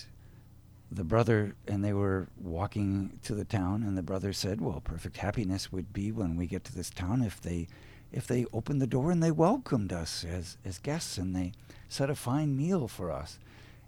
[0.91, 5.17] the brother and they were walking to the town and the brother said, "Well, perfect
[5.17, 7.67] happiness would be when we get to this town if they
[8.11, 11.51] if they opened the door and they welcomed us as as guests and they
[11.89, 13.39] set a fine meal for us."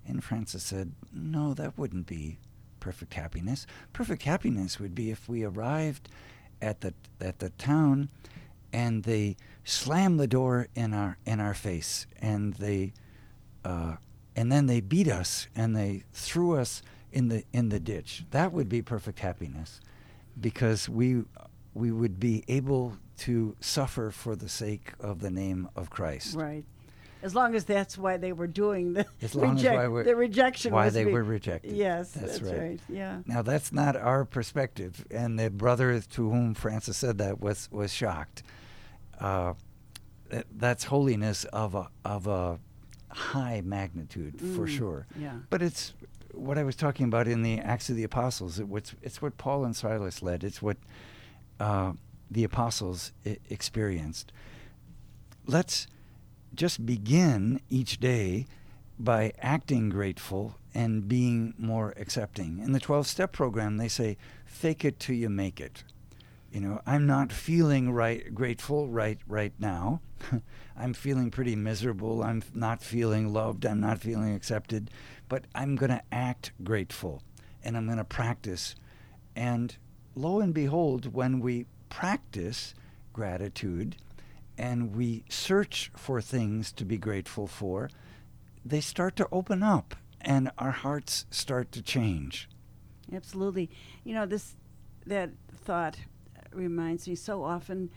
[0.07, 2.39] And Francis said, "No, that wouldn't be
[2.79, 3.67] perfect happiness.
[3.93, 6.09] Perfect happiness would be if we arrived
[6.63, 8.09] at the at the town
[8.73, 12.93] and they slammed the door in our in our face and they
[13.65, 13.95] uh,
[14.35, 18.25] and then they beat us and they threw us in the in the ditch.
[18.31, 19.81] That would be perfect happiness
[20.39, 21.23] because we
[21.73, 26.35] we would be able to suffer for the sake of the name of Christ.
[26.35, 26.63] Right.
[27.23, 30.03] As long as that's why they were doing the As long reject, as why we're,
[30.03, 31.71] the rejection why they be- were rejected.
[31.71, 32.79] Yes, that's, that's, right.
[32.87, 33.21] Yeah.
[33.25, 37.91] Now that's not our perspective, and the brother to whom Francis said that was was
[37.91, 38.43] shocked.
[39.19, 39.53] Uh,
[40.29, 42.59] that, that's holiness of a of a
[43.09, 45.07] high magnitude for Mm, sure.
[45.19, 45.35] yeah.
[45.49, 45.93] But it's
[46.33, 48.59] what I was talking about in the Acts of the Apostles.
[48.59, 50.43] It, what's, it's what Paul and Silas led.
[50.43, 50.75] It's what
[51.59, 51.93] uh,
[52.29, 54.33] the apostles I- experienced.
[55.47, 55.87] Let's
[56.53, 58.47] just begin each day
[58.99, 62.59] by acting grateful and being more accepting.
[62.59, 65.83] In the 12 step program, they say, fake it till you make it.
[66.55, 69.99] You know, I'm not feeling right grateful right right now.
[70.77, 72.23] I'm feeling pretty miserable.
[72.23, 73.65] I'm not feeling loved.
[73.65, 74.89] I'm not feeling accepted,
[75.27, 77.21] but I'm going to act grateful
[77.61, 78.73] and I'm going to practice.
[79.35, 79.75] And
[80.15, 82.73] lo and behold, when we practice
[83.11, 83.97] gratitude
[84.57, 87.89] and we search for things to be grateful for,
[88.63, 92.47] they start to open up and our hearts start to change.
[93.11, 93.69] Absolutely.
[94.05, 94.55] You know, this
[95.05, 95.31] that
[95.65, 95.97] thought
[96.55, 97.89] reminds me so often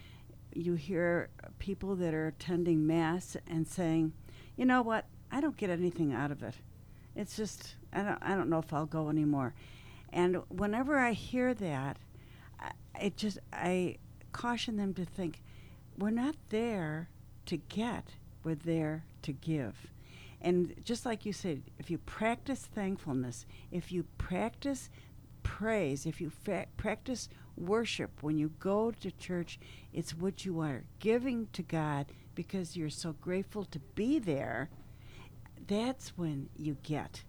[0.55, 1.29] you hear
[1.59, 4.13] people that are attending mass and saying,
[4.57, 5.07] "You know what?
[5.31, 6.55] I don't get anything out of it.
[7.15, 9.55] It's just I don't I don't know if I'll go anymore."
[10.13, 11.99] And whenever I hear that,
[12.59, 13.99] I, it just I
[14.33, 15.43] caution them to think,
[15.97, 17.09] we're not there
[17.47, 19.89] to get, we're there to give.
[20.41, 24.91] And just like you said, if you practice thankfulness, if you practice
[25.43, 27.29] praise, if you fa- practice
[27.61, 29.59] worship when you go to church,
[29.93, 34.71] it's what you are giving to God because you're so grateful to be there.
[35.67, 37.25] That's when you get.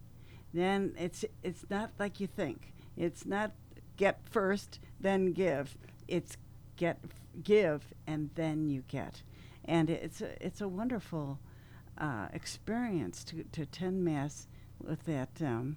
[0.52, 2.72] Then it's it's not like you think.
[2.96, 3.52] It's not
[3.96, 5.76] get first, then give.
[6.08, 6.36] It's
[6.76, 6.98] get
[7.42, 9.22] give and then you get.
[9.64, 11.38] And it's a, it's a wonderful
[11.98, 14.48] uh, experience to, to attend mass
[14.82, 15.28] with that.
[15.40, 15.76] Um,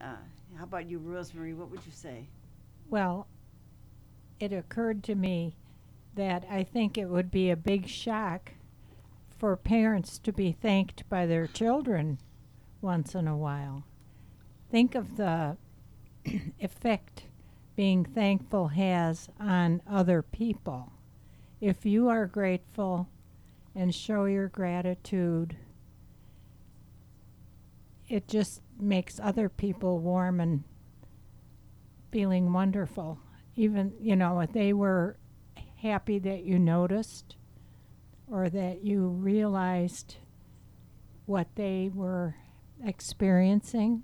[0.00, 0.16] uh,
[0.56, 1.54] how about you, Rosemary?
[1.54, 2.28] What would you say?
[2.88, 3.26] Well,
[4.40, 5.56] it occurred to me
[6.14, 8.52] that I think it would be a big shock
[9.36, 12.18] for parents to be thanked by their children
[12.80, 13.84] once in a while.
[14.70, 15.56] Think of the
[16.60, 17.24] effect
[17.76, 20.92] being thankful has on other people.
[21.60, 23.08] If you are grateful
[23.74, 25.56] and show your gratitude,
[28.08, 30.62] it just makes other people warm and
[32.12, 33.18] feeling wonderful.
[33.56, 35.16] Even, you know, if they were
[35.76, 37.36] happy that you noticed
[38.30, 40.16] or that you realized
[41.26, 42.34] what they were
[42.82, 44.02] experiencing.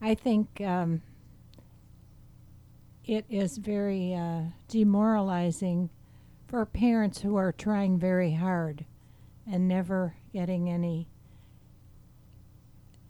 [0.00, 1.02] I think um,
[3.04, 5.90] it is very uh, demoralizing
[6.48, 8.84] for parents who are trying very hard
[9.50, 11.08] and never getting any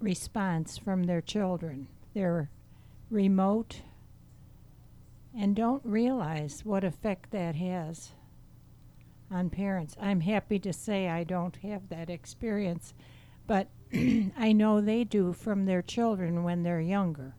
[0.00, 1.88] response from their children.
[2.14, 2.50] They're
[3.10, 3.82] remote
[5.36, 8.10] and don't realize what effect that has
[9.30, 9.96] on parents.
[10.00, 12.92] I'm happy to say I don't have that experience,
[13.46, 17.34] but I know they do from their children when they're younger.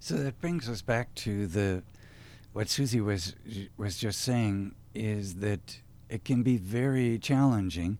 [0.00, 1.82] So that brings us back to the
[2.52, 3.36] what Susie was
[3.76, 7.98] was just saying is that it can be very challenging.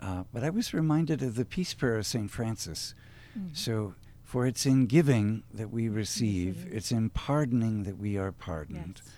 [0.00, 2.94] Uh, but I was reminded of the peace prayer of Saint Francis.
[3.36, 3.48] Mm-hmm.
[3.54, 3.94] So
[4.26, 9.00] for it's in giving that we receive, it's in pardoning that we are pardoned.
[9.04, 9.14] Yes.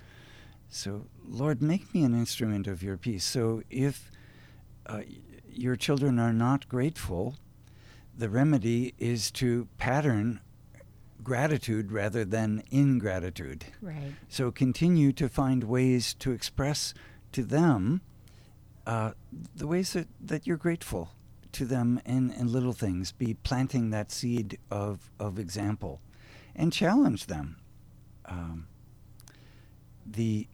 [0.68, 3.24] So Lord, make me an instrument of your peace.
[3.24, 4.12] So if
[4.84, 5.00] uh,
[5.50, 7.36] your children are not grateful,
[8.14, 10.40] the remedy is to pattern
[11.22, 13.64] gratitude rather than ingratitude.
[13.80, 14.12] Right.
[14.28, 16.92] So continue to find ways to express
[17.32, 18.02] to them
[18.86, 19.12] uh,
[19.56, 21.12] the ways that, that you're grateful
[21.53, 23.12] to them in, in little things.
[23.12, 26.01] Be planting that seed of, of example
[26.55, 27.57] and challenge them.
[28.26, 28.66] Um,
[30.07, 30.46] the,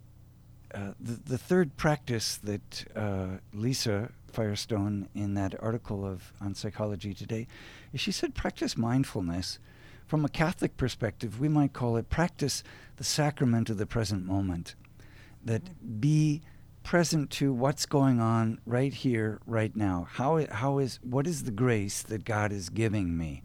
[0.75, 7.15] uh, the, the third practice that uh, Lisa Firestone in that article of on Psychology
[7.15, 7.47] Today
[7.93, 9.59] is she said practice mindfulness
[10.07, 12.63] from a Catholic perspective, we might call it practice
[12.97, 14.75] the sacrament of the present moment.
[15.45, 16.43] That be
[16.85, 20.07] present to what's going on right here, right now.
[20.13, 23.43] How, how is, what is the grace that God is giving me?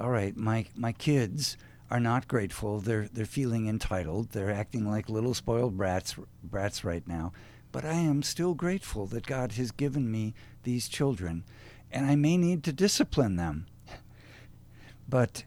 [0.00, 1.56] All right, my, my kids
[1.90, 2.80] are not grateful.
[2.80, 4.30] They're, they're feeling entitled.
[4.30, 7.32] They're acting like little spoiled brats, brats right now.
[7.70, 10.34] But I am still grateful that God has given me
[10.64, 11.44] these children.
[11.90, 13.66] And I may need to discipline them.
[15.08, 15.44] but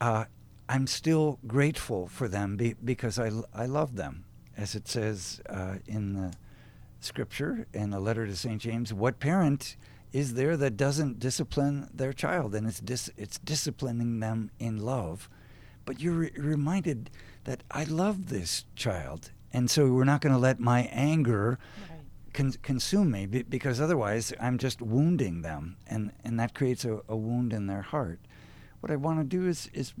[0.00, 0.26] uh,
[0.68, 4.24] I'm still grateful for them be, because I, I love them.
[4.56, 6.32] As it says uh, in the
[7.00, 8.60] scripture and a letter to St.
[8.60, 9.76] James, what parent
[10.12, 12.54] is there that doesn't discipline their child?
[12.54, 15.28] And it's, dis- it's disciplining them in love.
[15.84, 17.10] But you're re- reminded
[17.44, 19.30] that I love this child.
[19.52, 21.58] And so we're not going to let my anger
[21.90, 22.00] right.
[22.32, 25.76] con- consume me be- because otherwise I'm just wounding them.
[25.86, 28.20] And, and that creates a, a wound in their heart
[28.86, 29.94] what I want to do is is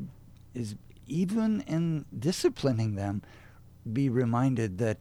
[0.54, 0.76] is
[1.08, 3.22] even in disciplining them,
[3.92, 4.98] be reminded that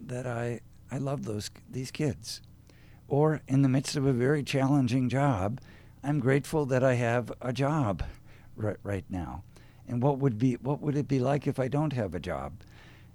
[0.00, 0.60] that I
[0.90, 2.40] I love those these kids,
[3.08, 5.60] or in the midst of a very challenging job,
[6.02, 8.02] I'm grateful that I have a job
[8.56, 9.42] right right now.
[9.86, 12.52] And what would be what would it be like if I don't have a job?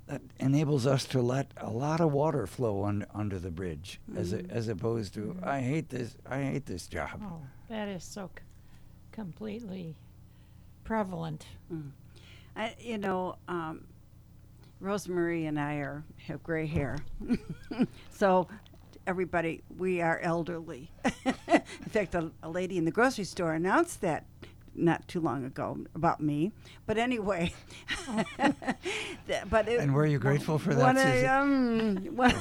[0.08, 4.20] That enables us to let a lot of water flow un, under the bridge, mm-hmm.
[4.20, 5.48] as a, as opposed to mm-hmm.
[5.48, 7.22] I hate this I hate this job.
[7.24, 8.44] Oh, that is so c-
[9.12, 9.96] completely
[10.84, 11.46] prevalent.
[11.72, 11.92] Mm.
[12.56, 13.86] I, you know, um,
[14.84, 16.98] Rosemary and I are have gray hair,
[18.12, 18.48] so
[19.08, 20.92] everybody we are elderly.
[21.26, 24.26] in fact, a, a, lady in the grocery store announced that
[24.76, 26.52] not too long ago about me.
[26.86, 27.54] But anyway,
[29.50, 30.98] but it, and were you grateful for that?
[30.98, 32.36] Of, um, one,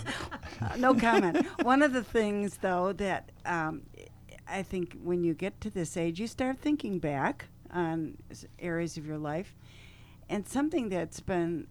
[0.79, 1.47] no comment.
[1.63, 3.83] one of the things, though, that um,
[4.49, 8.17] I think when you get to this age, you start thinking back on
[8.59, 9.55] areas of your life.
[10.33, 11.67] And something that's been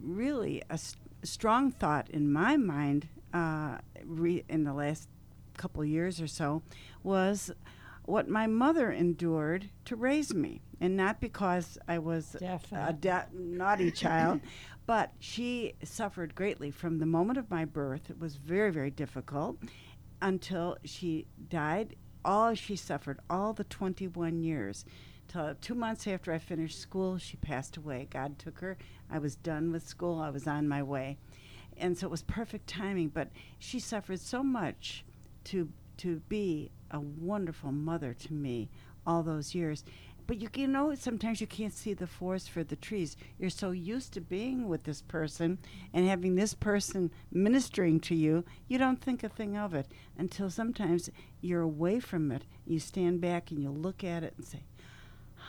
[0.00, 5.08] really a st- strong thought in my mind uh, re- in the last
[5.56, 6.62] couple years or so
[7.02, 7.50] was
[8.04, 10.60] what my mother endured to raise me.
[10.80, 12.88] And not because I was Definitely.
[12.88, 14.40] a de- naughty child,
[14.86, 18.08] but she suffered greatly from the moment of my birth.
[18.08, 19.58] It was very, very difficult
[20.22, 21.96] until she died.
[22.24, 24.84] All she suffered, all the 21 years
[25.28, 28.08] till two months after I finished school, she passed away.
[28.10, 28.76] God took her.
[29.10, 30.20] I was done with school.
[30.20, 31.18] I was on my way,
[31.76, 33.08] and so it was perfect timing.
[33.08, 35.04] But she suffered so much
[35.44, 35.68] to
[35.98, 38.68] to be a wonderful mother to me
[39.06, 39.84] all those years.
[40.26, 43.16] But you, you know, sometimes you can't see the forest for the trees.
[43.38, 45.58] You're so used to being with this person
[45.92, 49.86] and having this person ministering to you, you don't think a thing of it
[50.18, 51.10] until sometimes
[51.40, 52.44] you're away from it.
[52.66, 54.64] You stand back and you look at it and say,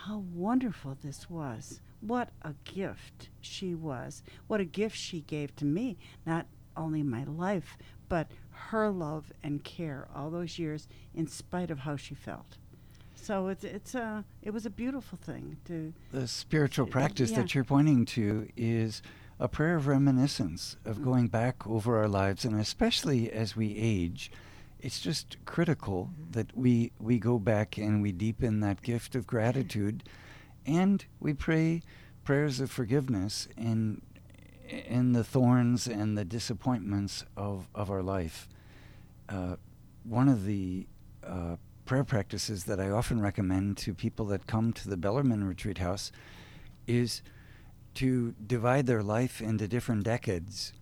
[0.04, 1.80] how wonderful this was.
[2.00, 4.22] What a gift she was.
[4.46, 6.46] What a gift she gave to me, not
[6.76, 7.76] only my life,
[8.08, 12.56] but her love and care all those years in spite of how she felt.
[13.14, 17.38] So it's it's a it was a beautiful thing to the spiritual practice yeah.
[17.38, 19.02] that you're pointing to is
[19.40, 21.04] a prayer of reminiscence of mm-hmm.
[21.04, 24.30] going back over our lives and especially as we age
[24.80, 30.04] it's just critical that we we go back and we deepen that gift of gratitude
[30.66, 31.82] and we pray
[32.24, 34.02] prayers of forgiveness in
[34.68, 38.48] in the thorns and the disappointments of, of our life.
[39.28, 39.56] Uh,
[40.04, 40.86] one of the
[41.26, 41.56] uh,
[41.86, 46.12] prayer practices that I often recommend to people that come to the Bellarmine Retreat House
[46.86, 47.22] is
[47.94, 50.72] to divide their life into different decades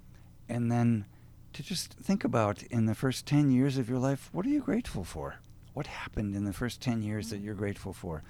[0.49, 1.07] and then
[1.53, 4.61] to just think about in the first 10 years of your life what are you
[4.61, 5.36] grateful for?
[5.72, 7.44] What happened in the first 10 years that mm.
[7.44, 8.22] you're grateful for?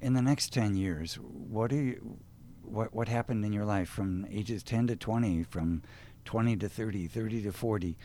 [0.00, 2.18] In the next 10 years, what are you
[2.62, 5.82] what what happened in your life from ages 10 to 20, from
[6.24, 7.96] 20 to 30, 30 to 40,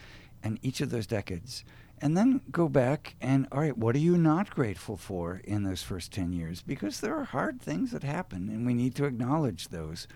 [0.44, 1.64] and each of those decades.
[2.02, 5.82] And then go back and, all right, what are you not grateful for in those
[5.82, 6.62] first 10 years?
[6.62, 10.08] Because there are hard things that happen and we need to acknowledge those.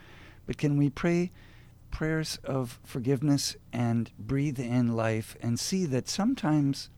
[0.45, 1.31] But can we pray
[1.91, 6.89] prayers of forgiveness and breathe in life and see that sometimes,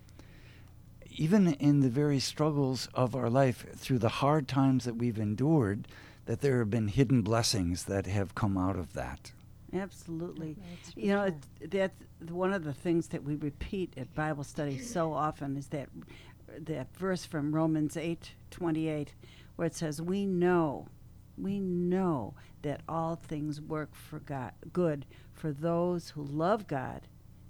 [1.10, 5.88] even in the very struggles of our life, through the hard times that we've endured,
[6.26, 9.32] that there have been hidden blessings that have come out of that.
[9.74, 10.58] Absolutely.
[10.96, 15.14] You know, it, that's one of the things that we repeat at Bible study so
[15.14, 15.90] often is that
[16.66, 19.10] that verse from Romans 8:28
[19.56, 20.88] where it says we know
[21.38, 27.02] we know that all things work for God good for those who love God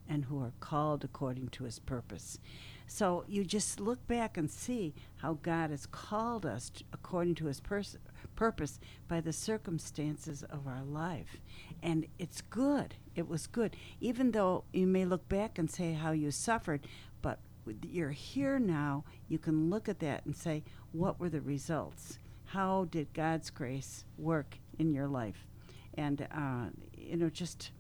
[0.08, 2.40] and who are called according to his purpose.
[2.88, 7.46] So you just look back and see how God has called us to, according to
[7.46, 7.98] his pers-
[8.36, 11.38] purpose by the circumstances of our life.
[11.82, 12.96] And it's good.
[13.16, 13.78] It was good.
[14.02, 16.86] Even though you may look back and say how you suffered,
[17.22, 17.40] but
[17.84, 22.20] you're here now, you can look at that and say, what were the results?
[22.54, 25.48] How did God's grace work in your life?
[25.94, 26.66] And, uh,
[26.98, 27.72] you know, just.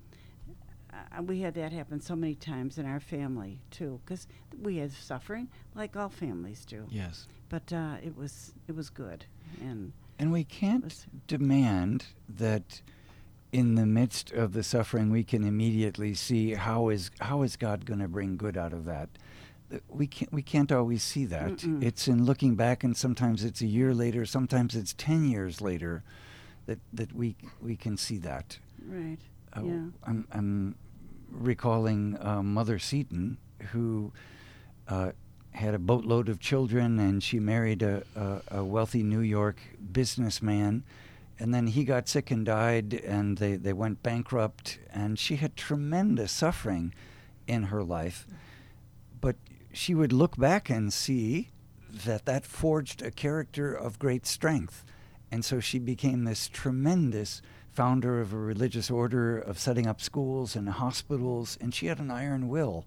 [0.93, 4.27] Uh, we had that happen so many times in our family too, because
[4.61, 6.85] we had suffering, like all families do.
[6.89, 7.27] Yes.
[7.47, 9.25] But uh, it was it was good,
[9.61, 12.81] and and we can't demand that
[13.51, 17.85] in the midst of the suffering we can immediately see how is how is God
[17.85, 19.09] going to bring good out of that.
[19.89, 21.57] We can't we can't always see that.
[21.57, 21.83] Mm-mm.
[21.83, 26.03] It's in looking back, and sometimes it's a year later, sometimes it's ten years later,
[26.65, 28.59] that that we we can see that.
[28.85, 29.17] right.
[29.55, 29.85] Uh, yeah.
[30.05, 30.75] I'm, I'm
[31.29, 33.37] recalling uh, Mother Seton,
[33.71, 34.13] who
[34.87, 35.11] uh,
[35.51, 39.57] had a boatload of children, and she married a, a, a wealthy New York
[39.91, 40.83] businessman.
[41.39, 44.79] And then he got sick and died, and they, they went bankrupt.
[44.93, 46.93] And she had tremendous suffering
[47.47, 48.27] in her life.
[48.27, 48.35] But
[49.73, 51.49] she would look back and see
[52.05, 54.83] that that forged a character of great strength.
[55.31, 57.41] And so she became this tremendous
[57.71, 62.11] founder of a religious order of setting up schools and hospitals, and she had an
[62.11, 62.85] iron will.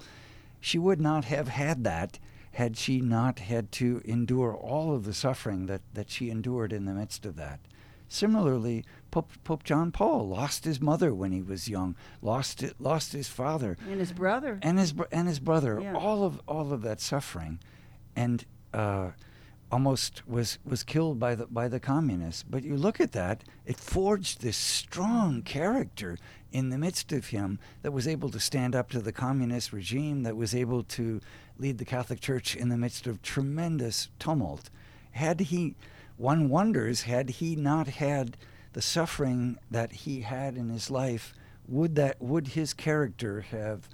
[0.60, 2.18] She would not have had that
[2.52, 6.84] had she not had to endure all of the suffering that, that she endured in
[6.84, 7.58] the midst of that.
[8.08, 8.84] Similarly,
[9.14, 13.28] Pope, Pope John Paul lost his mother when he was young, lost it, lost his
[13.28, 14.58] father, And his brother.
[14.60, 15.78] and his br- and his brother.
[15.80, 15.94] Yeah.
[15.94, 17.60] All of all of that suffering,
[18.16, 19.12] and uh,
[19.70, 22.42] almost was was killed by the by the communists.
[22.42, 26.18] But you look at that; it forged this strong character
[26.50, 30.24] in the midst of him that was able to stand up to the communist regime,
[30.24, 31.20] that was able to
[31.56, 34.70] lead the Catholic Church in the midst of tremendous tumult.
[35.12, 35.76] Had he,
[36.16, 38.36] one wonders, had he not had
[38.74, 41.32] the suffering that he had in his life,
[41.66, 43.88] would that would his character have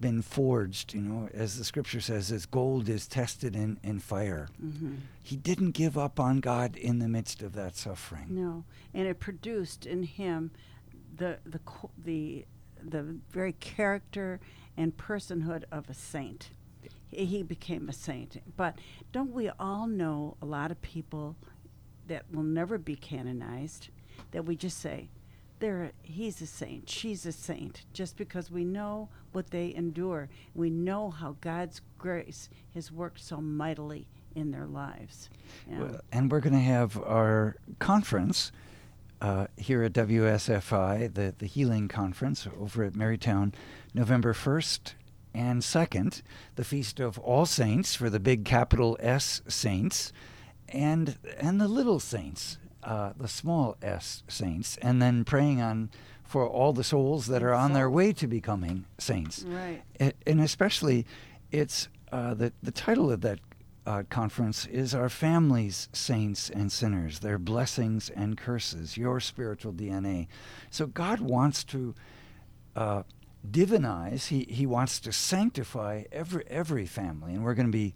[0.00, 4.48] been forged, you know, as the scripture says, as gold is tested in, in fire.
[4.60, 8.26] hmm He didn't give up on God in the midst of that suffering.
[8.28, 10.50] No, and it produced in him
[11.16, 11.60] the the
[11.96, 12.44] the
[12.82, 14.40] the very character
[14.76, 16.50] and personhood of a saint.
[17.10, 18.42] He became a saint.
[18.56, 18.78] But
[19.12, 21.36] don't we all know a lot of people
[22.08, 23.88] that will never be canonized
[24.34, 25.08] that we just say
[25.60, 30.28] they're he's a saint, she's a saint, just because we know what they endure.
[30.54, 35.30] We know how God's grace has worked so mightily in their lives.
[35.70, 35.78] Yeah.
[35.78, 38.50] Well, and we're going to have our conference
[39.20, 43.54] uh, here at WSFI, the, the Healing Conference over at Marytown,
[43.94, 44.94] November 1st
[45.32, 46.22] and 2nd,
[46.56, 50.12] the Feast of All Saints for the big capital S saints,
[50.68, 55.90] and, and the little saints, uh, the small s saints, and then praying on
[56.22, 59.44] for all the souls that are on their way to becoming saints.
[59.44, 59.82] Right.
[60.26, 61.06] And especially,
[61.50, 63.40] it's uh, the the title of that
[63.86, 70.26] uh, conference is "Our Families, Saints and Sinners: Their Blessings and Curses." Your spiritual DNA.
[70.70, 71.94] So God wants to
[72.76, 73.02] uh,
[73.48, 74.28] divinize.
[74.28, 77.94] He He wants to sanctify every every family, and we're going to be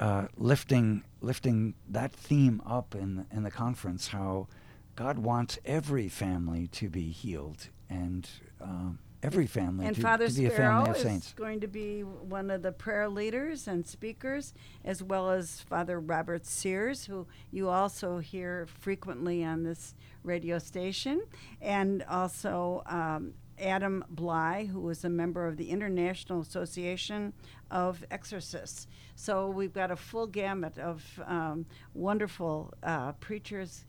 [0.00, 4.08] uh, lifting lifting that theme up in the, in the conference.
[4.08, 4.48] How
[4.96, 8.28] God wants every family to be healed and
[8.60, 11.32] um, every family And to, Father to be a family of is saints.
[11.34, 16.46] going to be one of the prayer leaders and speakers, as well as Father Robert
[16.46, 19.94] Sears, who you also hear frequently on this
[20.24, 21.22] radio station,
[21.60, 27.32] and also um, Adam Blai, who is a member of the International Association
[27.70, 28.86] of Exorcists.
[29.14, 33.84] So we've got a full gamut of um, wonderful uh, preachers,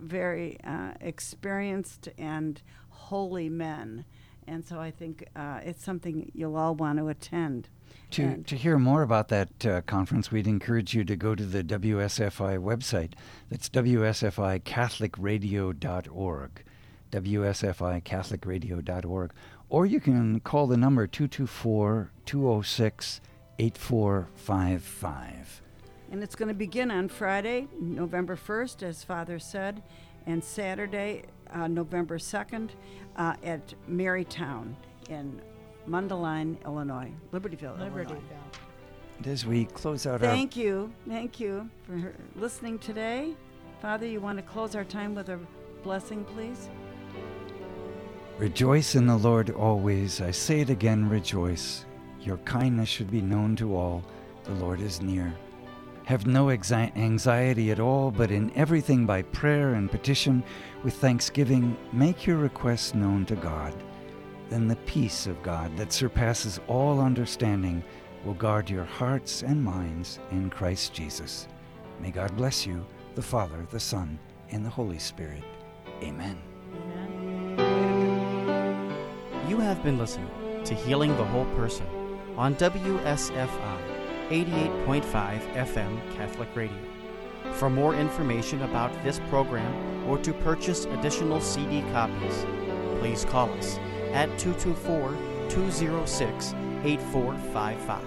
[0.00, 2.60] very uh, experienced and
[2.90, 4.04] holy men.
[4.46, 7.68] And so I think uh, it's something you'll all want to attend.
[8.12, 11.44] To, And- to hear more about that uh, conference, we'd encourage you to go to
[11.44, 13.12] the WSFI website.
[13.50, 16.50] That's WSFICatholicradio.org.
[17.14, 19.32] WSFICatholicradio.org.
[19.68, 23.20] Or you can call the number 224 206
[23.58, 25.62] 8455.
[26.10, 29.82] And it's going to begin on Friday, November 1st, as Father said,
[30.26, 32.70] and Saturday, uh, November 2nd,
[33.16, 34.74] uh, at Marytown
[35.08, 35.40] in
[35.88, 38.04] Mundelein, Illinois, Libertyville, Illinois.
[38.04, 38.20] Libertyville.
[39.18, 40.92] And as we close out our Thank you.
[41.08, 43.34] Thank you for listening today.
[43.80, 45.38] Father, you want to close our time with a
[45.82, 46.68] blessing, please?
[48.38, 50.20] Rejoice in the Lord always.
[50.20, 51.84] I say it again, rejoice.
[52.20, 54.02] Your kindness should be known to all.
[54.42, 55.32] The Lord is near.
[56.04, 60.42] Have no anxiety at all, but in everything by prayer and petition
[60.82, 63.72] with thanksgiving, make your requests known to God.
[64.50, 67.84] Then the peace of God that surpasses all understanding
[68.24, 71.46] will guard your hearts and minds in Christ Jesus.
[72.00, 74.18] May God bless you, the Father, the Son,
[74.50, 75.44] and the Holy Spirit.
[76.02, 76.36] Amen.
[79.46, 80.30] You have been listening
[80.64, 81.86] to Healing the Whole Person
[82.34, 83.78] on WSFI
[84.30, 86.78] 88.5 FM Catholic Radio.
[87.52, 92.46] For more information about this program or to purchase additional CD copies,
[93.00, 93.76] please call us
[94.14, 95.14] at 224
[95.50, 98.02] 206 8455.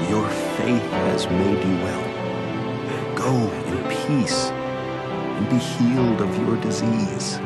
[0.10, 3.16] Your faith has made you well.
[3.16, 3.36] Go
[3.68, 7.40] in peace and be healed of your disease.